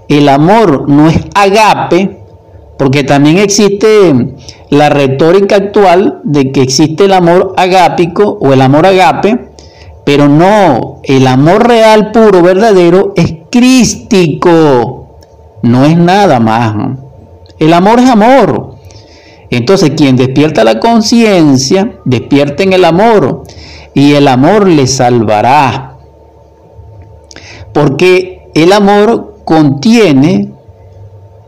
el 0.08 0.28
amor 0.28 0.88
no 0.88 1.08
es 1.08 1.20
agape, 1.34 2.20
porque 2.78 3.04
también 3.04 3.38
existe 3.38 4.34
la 4.68 4.90
retórica 4.90 5.56
actual 5.56 6.20
de 6.24 6.52
que 6.52 6.62
existe 6.62 7.04
el 7.04 7.12
amor 7.12 7.54
agápico 7.56 8.38
o 8.40 8.52
el 8.52 8.60
amor 8.60 8.86
agape, 8.86 9.53
pero 10.04 10.28
no, 10.28 11.00
el 11.02 11.26
amor 11.26 11.66
real, 11.66 12.12
puro, 12.12 12.42
verdadero, 12.42 13.14
es 13.16 13.34
crístico, 13.50 15.18
no 15.62 15.84
es 15.86 15.96
nada 15.96 16.40
más. 16.40 16.98
El 17.58 17.72
amor 17.72 18.00
es 18.00 18.10
amor. 18.10 18.74
Entonces, 19.48 19.92
quien 19.96 20.16
despierta 20.16 20.62
la 20.64 20.78
conciencia, 20.78 21.98
despierta 22.04 22.62
en 22.62 22.74
el 22.74 22.84
amor, 22.84 23.44
y 23.94 24.12
el 24.12 24.28
amor 24.28 24.68
le 24.68 24.86
salvará. 24.86 25.96
Porque 27.72 28.50
el 28.54 28.72
amor 28.72 29.38
contiene 29.44 30.52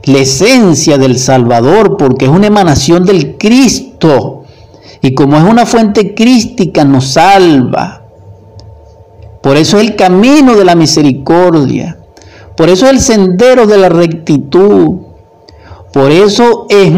la 0.05 0.19
esencia 0.19 0.97
del 0.97 1.19
Salvador, 1.19 1.97
porque 1.97 2.25
es 2.27 2.31
una 2.31 2.47
emanación 2.47 3.05
del 3.05 3.37
Cristo. 3.37 4.45
Y 5.03 5.15
como 5.15 5.37
es 5.37 5.43
una 5.43 5.67
fuente 5.67 6.15
crística, 6.15 6.85
nos 6.85 7.09
salva. 7.09 8.06
Por 9.47 9.57
eso 9.57 9.79
es 9.79 9.85
el 9.85 9.95
camino 9.95 10.57
de 10.57 10.65
la 10.65 10.75
misericordia. 10.75 11.99
Por 12.57 12.69
eso 12.69 12.87
es 12.87 12.91
el 12.91 12.99
sendero 12.99 13.65
de 13.69 13.79
la 13.79 13.89
rectitud. 13.89 15.03
Por 15.93 16.11
eso 16.11 16.67
es 16.69 16.93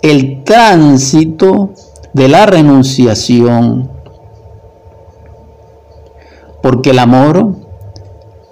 el 0.00 0.44
tránsito 0.44 1.74
de 2.14 2.28
la 2.28 2.46
renunciación. 2.46 3.90
Porque 6.62 6.88
el 6.88 7.00
amor 7.00 7.56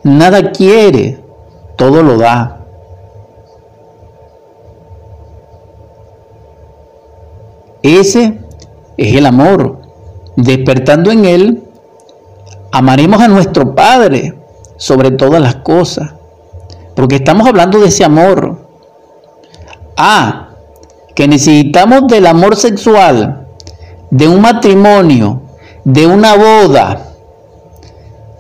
nada 0.03 0.53
quiere, 0.53 1.19
todo 1.77 2.03
lo 2.03 2.19
da. 2.19 2.67
Ese 7.83 8.41
es 8.99 9.17
el 9.17 9.25
amor. 9.25 9.79
Despertando 10.37 11.11
en 11.11 11.25
él, 11.25 11.66
amaremos 12.77 13.23
a 13.23 13.29
nuestro 13.29 13.75
Padre 13.75 14.35
sobre 14.77 15.11
todas 15.11 15.41
las 15.41 15.57
cosas. 15.57 16.11
Porque 16.95 17.17
estamos 17.17 17.49
hablando 17.49 17.81
de 17.81 17.89
ese 17.89 18.05
amor. 18.05 18.69
Ah, 19.97 20.51
que 21.15 21.27
necesitamos 21.27 22.07
del 22.07 22.27
amor 22.27 22.55
sexual, 22.55 23.47
de 24.11 24.29
un 24.29 24.43
matrimonio, 24.43 25.41
de 25.85 26.07
una 26.07 26.37
boda, 26.37 27.15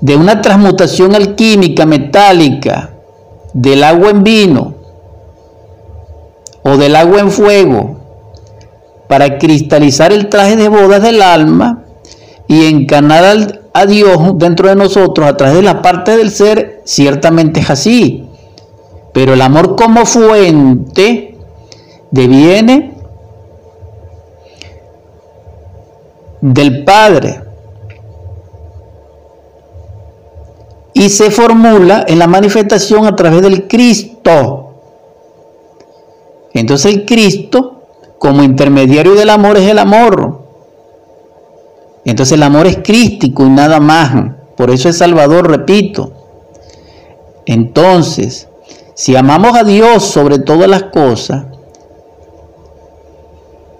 de 0.02 0.16
una 0.16 0.42
transmutación 0.42 1.14
alquímica, 1.14 1.86
metálica, 1.86 2.90
del 3.54 3.82
agua 3.84 4.10
en 4.10 4.22
vino 4.22 4.74
o 6.62 6.76
del 6.76 6.94
agua 6.94 7.20
en 7.20 7.30
fuego, 7.30 7.96
para 9.08 9.38
cristalizar 9.38 10.12
el 10.12 10.28
traje 10.28 10.56
de 10.56 10.68
bodas 10.68 11.02
del 11.02 11.22
alma 11.22 11.84
y 12.48 12.66
encarnar 12.66 13.62
a 13.76 13.84
Dios 13.84 14.18
dentro 14.38 14.70
de 14.70 14.74
nosotros 14.74 15.28
a 15.28 15.36
través 15.36 15.56
de 15.56 15.62
la 15.62 15.82
parte 15.82 16.16
del 16.16 16.30
ser, 16.30 16.80
ciertamente 16.84 17.60
es 17.60 17.68
así. 17.68 18.26
Pero 19.12 19.34
el 19.34 19.42
amor 19.42 19.76
como 19.76 20.06
fuente 20.06 21.36
deviene 22.10 22.94
del 26.40 26.84
Padre 26.84 27.42
y 30.94 31.10
se 31.10 31.30
formula 31.30 32.06
en 32.08 32.18
la 32.18 32.26
manifestación 32.26 33.04
a 33.04 33.14
través 33.14 33.42
del 33.42 33.68
Cristo. 33.68 34.74
Entonces 36.54 36.94
el 36.94 37.04
Cristo 37.04 37.82
como 38.18 38.42
intermediario 38.42 39.14
del 39.14 39.28
amor 39.28 39.58
es 39.58 39.68
el 39.68 39.78
amor. 39.78 40.45
Entonces 42.06 42.34
el 42.34 42.44
amor 42.44 42.68
es 42.68 42.78
crístico 42.78 43.44
y 43.44 43.50
nada 43.50 43.80
más. 43.80 44.14
Por 44.56 44.70
eso 44.70 44.88
es 44.88 44.96
Salvador, 44.96 45.50
repito. 45.50 46.12
Entonces, 47.44 48.48
si 48.94 49.16
amamos 49.16 49.56
a 49.56 49.64
Dios 49.64 50.04
sobre 50.04 50.38
todas 50.38 50.70
las 50.70 50.84
cosas, 50.84 51.46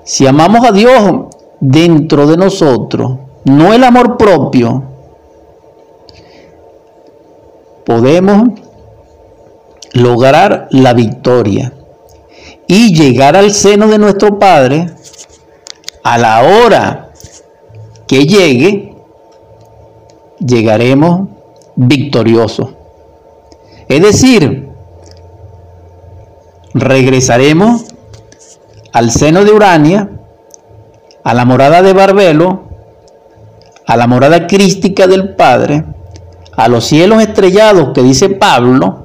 si 0.03 0.27
amamos 0.27 0.66
a 0.66 0.72
Dios 0.72 1.27
dentro 1.61 2.27
de 2.27 2.37
nosotros, 2.37 3.16
no 3.45 3.72
el 3.72 3.85
amor 3.85 4.16
propio, 4.16 4.83
podemos 7.85 8.59
lograr 9.93 10.66
la 10.72 10.95
victoria 10.95 11.72
y 12.66 12.93
llegar 12.93 13.37
al 13.37 13.53
seno 13.53 13.87
de 13.87 13.99
nuestro 13.99 14.41
Padre 14.41 14.91
a 16.03 16.18
la 16.18 16.43
hora 16.43 17.06
que 18.07 18.27
llegue, 18.27 18.95
llegaremos 20.39 21.29
victoriosos. 21.75 22.71
Es 23.89 24.03
decir, 24.03 24.69
regresaremos 26.75 27.85
al 28.93 29.11
seno 29.11 29.45
de 29.45 29.53
Urania, 29.53 30.11
a 31.23 31.35
la 31.35 31.45
morada 31.45 31.83
de 31.83 31.93
Barbelo, 31.93 32.63
a 33.87 33.97
la 33.97 34.07
morada 34.07 34.47
crística 34.47 35.07
del 35.07 35.35
Padre, 35.35 35.85
a 36.57 36.69
los 36.69 36.85
cielos 36.87 37.23
estrellados 37.23 37.91
que 37.93 38.03
dice 38.03 38.31
Pablo, 38.31 39.05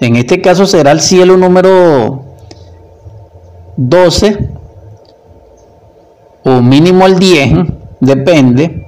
en 0.00 0.16
este 0.16 0.40
caso 0.40 0.66
será 0.66 0.90
el 0.92 1.00
cielo 1.00 1.36
número 1.36 2.24
12 3.76 4.61
o 6.44 6.60
mínimo 6.60 7.06
el 7.06 7.18
10, 7.18 7.52
depende, 8.00 8.86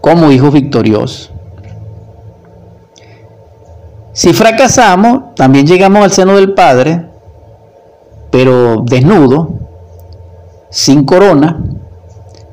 como 0.00 0.30
hijos 0.30 0.52
victoriosos. 0.52 1.32
Si 4.12 4.32
fracasamos, 4.32 5.34
también 5.34 5.66
llegamos 5.66 6.02
al 6.02 6.10
seno 6.10 6.36
del 6.36 6.54
Padre, 6.54 7.06
pero 8.30 8.82
desnudo, 8.84 9.50
sin 10.68 11.04
corona, 11.04 11.62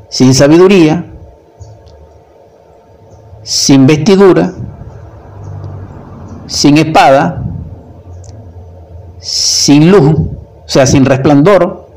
sin 0.09 0.33
sabiduría, 0.33 1.05
sin 3.43 3.85
vestidura, 3.87 4.53
sin 6.47 6.77
espada, 6.77 7.43
sin 9.19 9.91
luz, 9.91 10.15
o 10.67 10.69
sea, 10.69 10.85
sin 10.85 11.05
resplandor, 11.05 11.87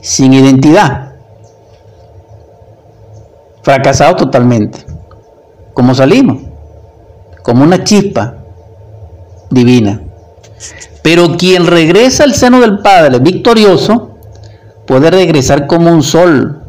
sin 0.00 0.32
identidad. 0.32 1.12
Fracasado 3.62 4.16
totalmente. 4.16 4.86
¿Cómo 5.74 5.94
salimos? 5.94 6.38
Como 7.42 7.62
una 7.62 7.84
chispa 7.84 8.36
divina. 9.50 10.00
Pero 11.02 11.36
quien 11.36 11.66
regresa 11.66 12.24
al 12.24 12.34
seno 12.34 12.58
del 12.60 12.78
Padre 12.78 13.18
victorioso, 13.18 14.16
puede 14.86 15.10
regresar 15.10 15.66
como 15.66 15.90
un 15.90 16.02
sol. 16.02 16.62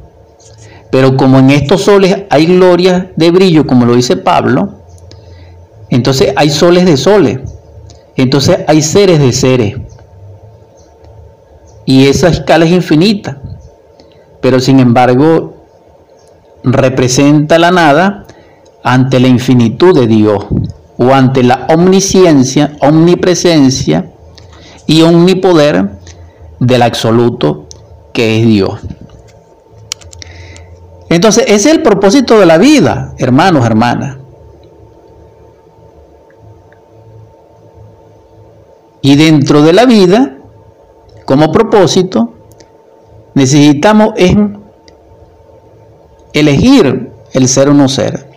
Pero 0.91 1.15
como 1.15 1.39
en 1.39 1.49
estos 1.51 1.83
soles 1.83 2.23
hay 2.29 2.45
gloria 2.45 3.11
de 3.15 3.31
brillo, 3.31 3.65
como 3.65 3.85
lo 3.85 3.95
dice 3.95 4.17
Pablo, 4.17 4.81
entonces 5.89 6.33
hay 6.35 6.49
soles 6.49 6.85
de 6.85 6.97
soles. 6.97 7.39
Entonces 8.17 8.59
hay 8.67 8.81
seres 8.81 9.19
de 9.19 9.31
seres. 9.31 9.75
Y 11.85 12.07
esa 12.07 12.29
escala 12.29 12.65
es 12.65 12.71
infinita. 12.71 13.41
Pero 14.41 14.59
sin 14.59 14.79
embargo, 14.79 15.55
representa 16.63 17.59
la 17.59 17.71
nada 17.71 18.25
ante 18.83 19.19
la 19.19 19.27
infinitud 19.27 19.97
de 19.97 20.07
Dios 20.07 20.45
o 20.97 21.13
ante 21.13 21.43
la 21.43 21.67
omnisciencia, 21.69 22.75
omnipresencia 22.81 24.11
y 24.85 25.01
omnipoder 25.01 25.89
del 26.59 26.81
absoluto 26.81 27.67
que 28.13 28.39
es 28.39 28.45
Dios. 28.45 28.79
Entonces, 31.09 31.45
ese 31.47 31.69
es 31.69 31.75
el 31.75 31.81
propósito 31.83 32.39
de 32.39 32.45
la 32.45 32.57
vida, 32.57 33.13
hermanos, 33.17 33.65
hermanas. 33.65 34.17
Y 39.01 39.15
dentro 39.15 39.61
de 39.61 39.73
la 39.73 39.85
vida, 39.85 40.37
como 41.25 41.51
propósito, 41.51 42.33
necesitamos 43.33 44.13
elegir 46.33 47.11
el 47.31 47.47
ser 47.47 47.69
o 47.69 47.73
no 47.73 47.87
ser. 47.87 48.27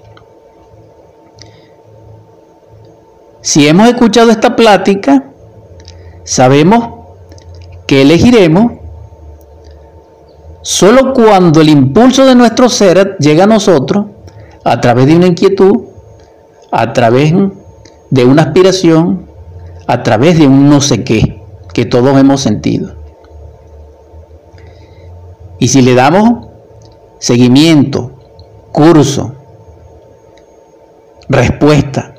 Si 3.41 3.69
hemos 3.69 3.89
escuchado 3.89 4.31
esta 4.31 4.57
plática, 4.57 5.25
sabemos 6.25 7.07
que 7.87 8.03
elegiremos 8.03 8.73
solo 10.63 11.13
cuando 11.13 11.61
el 11.61 11.69
impulso 11.69 12.27
de 12.27 12.35
nuestro 12.35 12.69
ser 12.69 13.17
llega 13.19 13.45
a 13.45 13.47
nosotros 13.47 14.07
a 14.65 14.81
través 14.81 15.07
de 15.07 15.17
una 15.17 15.29
inquietud, 15.29 15.85
a 16.73 16.93
través 16.93 17.33
de 18.11 18.25
una 18.25 18.43
aspiración, 18.43 19.27
a 19.87 20.03
través 20.03 20.39
de 20.39 20.49
un 20.49 20.69
no 20.69 20.81
sé 20.81 21.05
qué 21.05 21.36
que 21.77 21.85
todos 21.85 22.19
hemos 22.19 22.41
sentido. 22.41 22.95
Y 25.59 25.69
si 25.69 25.83
le 25.83 25.93
damos 25.93 26.47
seguimiento, 27.19 28.13
curso, 28.73 29.35
respuesta 31.29 32.15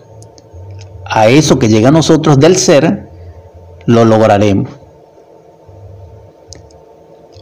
a 1.04 1.28
eso 1.30 1.58
que 1.58 1.70
llega 1.70 1.90
a 1.90 1.92
nosotros 1.92 2.38
del 2.38 2.56
ser, 2.56 3.10
lo 3.88 4.06
lograremos. 4.06 4.70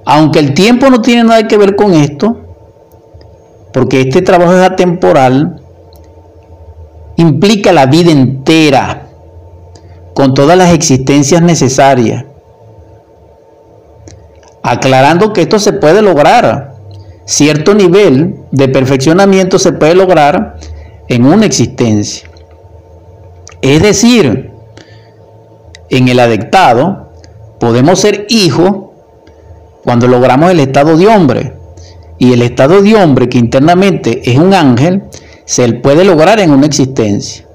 Aunque 0.06 0.40
el 0.40 0.54
tiempo 0.54 0.90
no 0.90 1.02
tiene 1.02 1.26
nada 1.26 1.50
que 1.50 1.58
ver 1.58 1.76
con 1.76 1.94
esto, 1.94 2.38
porque 3.74 4.00
este 4.00 4.22
trabajo 4.22 4.54
es 4.54 4.64
atemporal, 4.64 5.62
implica 7.18 7.74
la 7.74 7.88
vida 7.88 8.14
entera, 8.14 9.05
con 10.16 10.34
todas 10.34 10.58
las 10.58 10.74
existencias 10.74 11.44
necesarias, 11.44 12.26
aclarando 14.64 15.34
que 15.34 15.42
esto 15.42 15.60
se 15.60 15.74
puede 15.74 16.02
lograr, 16.02 16.74
cierto 17.26 17.76
nivel 17.76 18.38
de 18.52 18.68
perfeccionamiento 18.70 19.60
se 19.60 19.74
puede 19.74 19.94
lograr 19.94 20.56
en 21.10 21.26
una 21.26 21.46
existencia. 21.46 22.28
Es 23.62 23.82
decir, 23.84 24.52
en 25.90 26.08
el 26.08 26.20
adectado 26.20 27.12
podemos 27.60 28.00
ser 28.00 28.26
hijos 28.30 28.86
cuando 29.84 30.08
logramos 30.08 30.50
el 30.50 30.62
estado 30.62 30.98
de 30.98 31.08
hombre. 31.08 31.54
Y 32.18 32.32
el 32.32 32.42
estado 32.42 32.82
de 32.82 32.96
hombre, 32.96 33.28
que 33.28 33.38
internamente 33.38 34.32
es 34.32 34.38
un 34.38 34.54
ángel, 34.54 35.04
se 35.44 35.74
puede 35.74 36.06
lograr 36.06 36.40
en 36.40 36.52
una 36.52 36.66
existencia. 36.66 37.46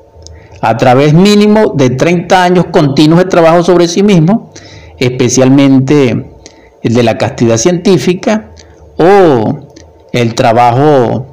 A 0.61 0.77
través 0.77 1.15
mínimo 1.15 1.73
de 1.75 1.91
30 1.91 2.43
años 2.43 2.67
continuos 2.71 3.19
de 3.19 3.25
trabajo 3.25 3.63
sobre 3.63 3.89
sí 3.89 4.03
mismo, 4.03 4.51
especialmente 4.99 6.35
el 6.83 6.95
de 6.95 7.03
la 7.03 7.17
castidad 7.17 7.57
científica 7.57 8.51
o 8.99 9.69
el 10.13 10.35
trabajo 10.35 11.27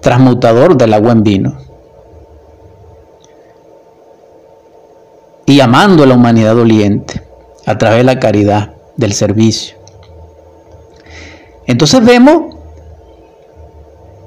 transmutador 0.00 0.76
del 0.76 0.94
agua 0.94 1.12
en 1.12 1.22
vino. 1.22 1.58
Y 5.46 5.60
amando 5.60 6.02
a 6.02 6.06
la 6.06 6.14
humanidad 6.14 6.54
doliente 6.54 7.22
a 7.64 7.78
través 7.78 7.98
de 7.98 8.04
la 8.04 8.18
caridad, 8.18 8.74
del 8.96 9.12
servicio. 9.14 9.76
Entonces 11.66 12.04
vemos 12.04 12.56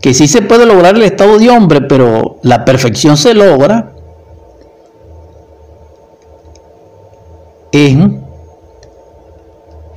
que 0.02 0.14
sí 0.14 0.28
se 0.28 0.42
puede 0.42 0.66
lograr 0.66 0.96
el 0.96 1.04
estado 1.04 1.38
de 1.38 1.50
hombre, 1.50 1.82
pero 1.82 2.38
la 2.42 2.66
perfección 2.66 3.18
se 3.18 3.36
logra 3.36 3.92
en, 7.72 8.24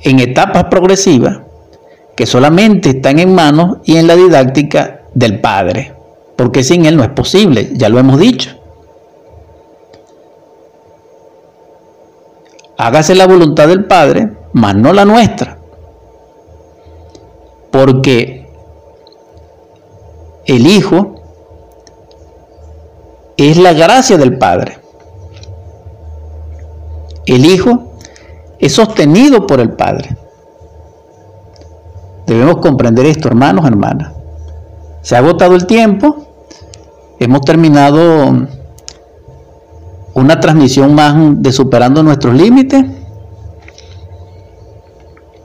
en 0.01 0.19
etapas 0.19 0.65
progresivas 0.65 1.39
que 2.15 2.25
solamente 2.25 2.89
están 2.89 3.19
en 3.19 3.33
manos 3.33 3.77
y 3.83 3.97
en 3.97 4.07
la 4.07 4.15
didáctica 4.15 5.01
del 5.13 5.41
Padre, 5.41 5.93
porque 6.35 6.63
sin 6.63 6.85
Él 6.85 6.95
no 6.95 7.03
es 7.03 7.09
posible, 7.09 7.71
ya 7.73 7.89
lo 7.89 7.99
hemos 7.99 8.19
dicho. 8.19 8.51
Hágase 12.77 13.15
la 13.15 13.27
voluntad 13.27 13.67
del 13.67 13.85
Padre, 13.85 14.31
mas 14.53 14.75
no 14.75 14.93
la 14.93 15.05
nuestra 15.05 15.55
porque 17.75 18.47
el 20.45 20.65
Hijo 20.65 21.15
es 23.35 23.57
la 23.57 23.73
gracia 23.73 24.17
del 24.17 24.37
Padre. 24.37 24.79
El 27.25 27.45
Hijo 27.45 27.93
es 28.59 28.73
sostenido 28.73 29.47
por 29.47 29.59
el 29.59 29.71
Padre. 29.71 30.15
Debemos 32.27 32.57
comprender 32.57 33.05
esto, 33.05 33.27
hermanos, 33.27 33.65
hermanas. 33.65 34.13
Se 35.01 35.15
ha 35.15 35.19
agotado 35.19 35.55
el 35.55 35.65
tiempo. 35.65 36.27
Hemos 37.19 37.41
terminado 37.41 38.47
una 40.13 40.39
transmisión 40.39 40.95
más 40.95 41.15
de 41.41 41.51
superando 41.51 42.01
nuestros 42.01 42.33
límites. 42.33 42.83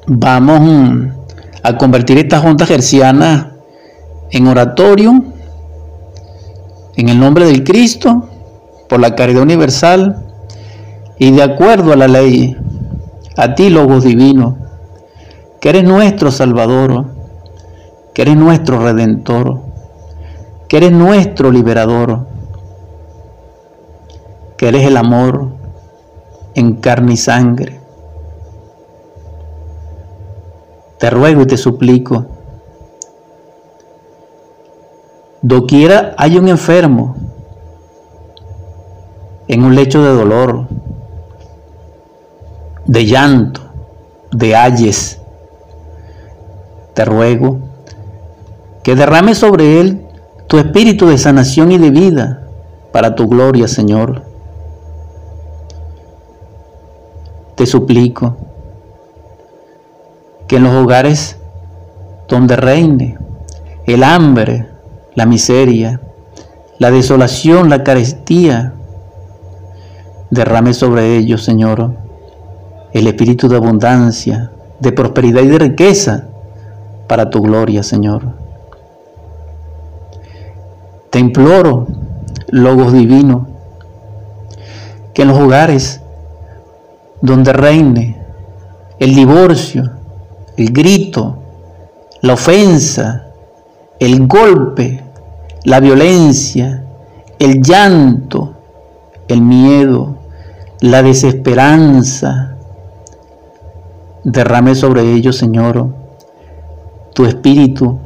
Vamos 0.06 1.12
a 1.62 1.76
convertir 1.76 2.18
esta 2.18 2.40
junta 2.40 2.66
gerciana 2.66 3.56
en 4.30 4.46
oratorio, 4.46 5.22
en 6.96 7.08
el 7.08 7.18
nombre 7.18 7.44
del 7.44 7.64
Cristo, 7.64 8.28
por 8.88 9.00
la 9.00 9.14
caridad 9.14 9.42
universal 9.42 10.29
y 11.20 11.30
de 11.30 11.44
acuerdo 11.44 11.92
a 11.92 11.96
la 11.96 12.08
ley, 12.08 12.56
a 13.36 13.54
ti, 13.54 13.70
Logos 13.70 14.02
Divino, 14.02 14.56
que 15.60 15.68
eres 15.68 15.84
nuestro 15.84 16.32
Salvador, 16.32 17.04
que 18.12 18.22
eres 18.22 18.36
nuestro 18.36 18.80
Redentor, 18.80 19.60
que 20.68 20.78
eres 20.78 20.90
nuestro 20.90 21.52
Liberador, 21.52 22.26
que 24.56 24.66
eres 24.66 24.84
el 24.84 24.96
amor 24.96 25.50
en 26.54 26.74
carne 26.76 27.12
y 27.12 27.16
sangre 27.16 27.80
Te 31.00 31.08
ruego 31.08 31.40
y 31.40 31.46
te 31.46 31.56
suplico. 31.56 32.26
Doquiera 35.40 36.14
hay 36.18 36.36
un 36.36 36.46
enfermo 36.48 37.16
en 39.48 39.64
un 39.64 39.74
lecho 39.74 40.02
de 40.02 40.10
dolor, 40.10 40.66
de 42.90 43.06
llanto, 43.06 43.60
de 44.32 44.56
ayes. 44.56 45.20
Te 46.92 47.04
ruego 47.04 47.60
que 48.82 48.96
derrame 48.96 49.36
sobre 49.36 49.80
él 49.80 50.08
tu 50.48 50.58
espíritu 50.58 51.06
de 51.06 51.16
sanación 51.16 51.70
y 51.70 51.78
de 51.78 51.90
vida 51.90 52.48
para 52.90 53.14
tu 53.14 53.28
gloria, 53.28 53.68
Señor. 53.68 54.24
Te 57.54 57.64
suplico 57.64 58.36
que 60.48 60.56
en 60.56 60.64
los 60.64 60.74
hogares 60.74 61.36
donde 62.26 62.56
reine 62.56 63.18
el 63.86 64.02
hambre, 64.02 64.66
la 65.14 65.26
miseria, 65.26 66.00
la 66.80 66.90
desolación, 66.90 67.70
la 67.70 67.84
carestía, 67.84 68.72
derrame 70.30 70.74
sobre 70.74 71.16
ellos, 71.16 71.44
Señor, 71.44 72.09
el 72.92 73.06
espíritu 73.06 73.48
de 73.48 73.56
abundancia, 73.56 74.50
de 74.80 74.92
prosperidad 74.92 75.42
y 75.42 75.48
de 75.48 75.58
riqueza 75.58 76.24
para 77.06 77.30
tu 77.30 77.42
gloria, 77.42 77.82
Señor. 77.82 78.22
Te 81.10 81.18
imploro, 81.18 81.86
Logos 82.48 82.92
Divino, 82.92 83.48
que 85.12 85.22
en 85.22 85.28
los 85.28 85.38
hogares 85.38 86.00
donde 87.20 87.52
reine 87.52 88.16
el 88.98 89.14
divorcio, 89.14 89.90
el 90.56 90.72
grito, 90.72 91.38
la 92.22 92.34
ofensa, 92.34 93.26
el 93.98 94.26
golpe, 94.26 95.02
la 95.64 95.80
violencia, 95.80 96.84
el 97.38 97.62
llanto, 97.62 98.54
el 99.28 99.42
miedo, 99.42 100.16
la 100.80 101.02
desesperanza. 101.02 102.49
Derrame 104.24 104.74
sobre 104.74 105.12
ellos, 105.12 105.36
Señor, 105.36 105.88
tu 107.14 107.24
espíritu 107.24 107.98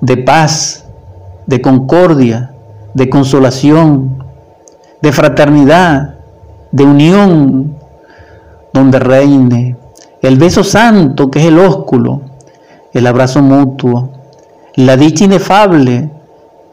de 0.00 0.16
paz, 0.16 0.84
de 1.46 1.60
concordia, 1.60 2.52
de 2.94 3.08
consolación, 3.08 4.24
de 5.02 5.12
fraternidad, 5.12 6.14
de 6.72 6.84
unión, 6.84 7.76
donde 8.72 8.98
reine 8.98 9.76
el 10.22 10.36
beso 10.36 10.64
santo 10.64 11.30
que 11.30 11.40
es 11.40 11.46
el 11.46 11.58
ósculo, 11.58 12.22
el 12.92 13.06
abrazo 13.06 13.42
mutuo, 13.42 14.10
la 14.74 14.96
dicha 14.96 15.24
inefable 15.24 16.10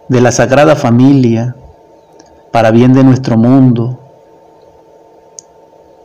de 0.08 0.22
la 0.22 0.32
sagrada 0.32 0.76
familia, 0.76 1.56
para 2.52 2.72
bien 2.72 2.94
de 2.94 3.04
nuestro 3.04 3.38
mundo, 3.38 4.00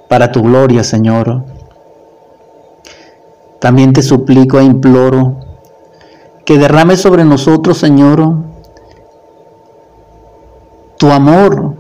para 0.09 0.33
tu 0.33 0.43
gloria, 0.43 0.83
Señor. 0.83 1.45
También 3.61 3.93
te 3.93 4.03
suplico 4.03 4.59
e 4.59 4.65
imploro 4.65 5.37
que 6.45 6.59
derrame 6.59 6.97
sobre 6.97 7.25
nosotros, 7.25 7.79
Señor, 7.79 8.37
tu 10.97 11.11
amor, 11.11 11.75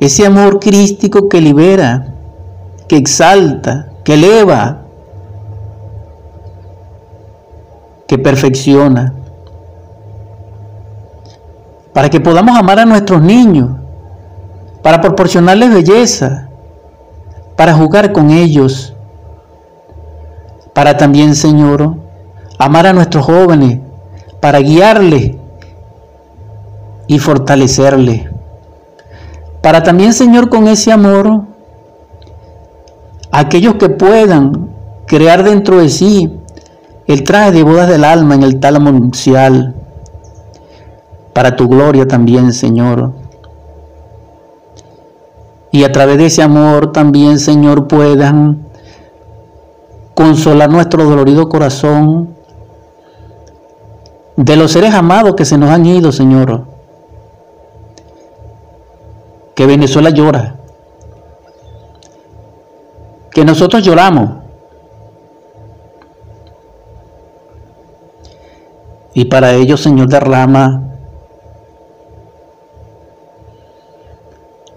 ese 0.00 0.26
amor 0.26 0.60
crístico 0.60 1.28
que 1.28 1.40
libera, 1.40 2.14
que 2.88 2.96
exalta, 2.96 3.88
que 4.04 4.14
eleva, 4.14 4.82
que 8.06 8.18
perfecciona, 8.18 9.14
para 11.92 12.10
que 12.10 12.20
podamos 12.20 12.58
amar 12.58 12.80
a 12.80 12.84
nuestros 12.84 13.22
niños, 13.22 13.70
para 14.82 15.00
proporcionarles 15.00 15.72
belleza, 15.72 16.48
para 17.56 17.72
jugar 17.72 18.12
con 18.12 18.30
ellos, 18.30 18.94
para 20.74 20.96
también, 20.96 21.34
Señor, 21.36 21.94
amar 22.58 22.86
a 22.86 22.92
nuestros 22.92 23.24
jóvenes, 23.24 23.78
para 24.40 24.58
guiarles 24.58 25.36
y 27.06 27.18
fortalecerles. 27.18 28.28
Para 29.62 29.82
también, 29.82 30.12
Señor, 30.12 30.50
con 30.50 30.68
ese 30.68 30.92
amor, 30.92 31.44
aquellos 33.30 33.76
que 33.76 33.88
puedan 33.88 34.70
crear 35.06 35.44
dentro 35.44 35.78
de 35.78 35.88
sí 35.88 36.38
el 37.06 37.22
traje 37.22 37.52
de 37.52 37.62
bodas 37.62 37.88
del 37.88 38.04
alma 38.04 38.34
en 38.34 38.42
el 38.42 38.60
tálamo 38.60 38.90
nupcial, 38.90 39.74
para 41.32 41.56
tu 41.56 41.68
gloria 41.68 42.06
también, 42.06 42.52
Señor. 42.52 43.12
Y 45.70 45.84
a 45.84 45.92
través 45.92 46.18
de 46.18 46.26
ese 46.26 46.42
amor 46.42 46.92
también, 46.92 47.38
Señor, 47.38 47.88
puedan 47.88 48.64
consolar 50.14 50.70
nuestro 50.70 51.04
dolorido 51.04 51.48
corazón 51.48 52.34
de 54.36 54.56
los 54.56 54.72
seres 54.72 54.94
amados 54.94 55.34
que 55.36 55.44
se 55.44 55.58
nos 55.58 55.70
han 55.70 55.86
ido, 55.86 56.12
Señor 56.12 56.74
que 59.54 59.66
Venezuela 59.66 60.10
llora, 60.10 60.56
que 63.30 63.44
nosotros 63.44 63.82
lloramos. 63.82 64.42
Y 69.16 69.26
para 69.26 69.54
ello, 69.54 69.76
Señor, 69.76 70.08
derrama 70.08 70.82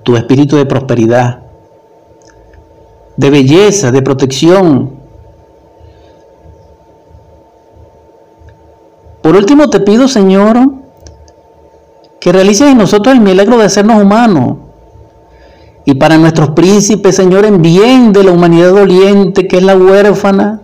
tu 0.03 0.15
espíritu 0.15 0.57
de 0.57 0.67
prosperidad, 0.67 1.39
de 3.15 3.29
belleza, 3.31 3.91
de 3.91 4.03
protección. 4.03 4.96
Por 9.27 9.35
último, 9.35 9.69
te 9.69 9.81
pido, 9.81 10.07
Señor, 10.07 10.57
que 12.17 12.31
realices 12.31 12.71
en 12.71 12.77
nosotros 12.77 13.13
el 13.13 13.19
milagro 13.19 13.57
de 13.57 13.65
hacernos 13.65 14.01
humanos 14.01 14.55
y 15.83 15.95
para 15.95 16.17
nuestros 16.17 16.51
príncipes, 16.51 17.17
Señor, 17.17 17.45
en 17.45 17.61
bien 17.61 18.13
de 18.13 18.23
la 18.23 18.31
humanidad 18.31 18.69
doliente 18.69 19.45
que 19.45 19.57
es 19.57 19.63
la 19.63 19.75
huérfana. 19.75 20.61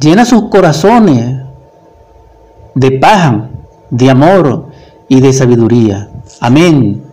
Llena 0.00 0.24
sus 0.24 0.44
corazones 0.44 1.36
de 2.74 2.92
paz, 2.92 3.34
de 3.90 4.08
amor 4.08 4.68
y 5.06 5.20
de 5.20 5.34
sabiduría. 5.34 6.08
Amén, 6.40 7.04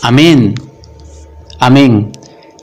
amén, 0.00 0.54
amén. 1.58 2.12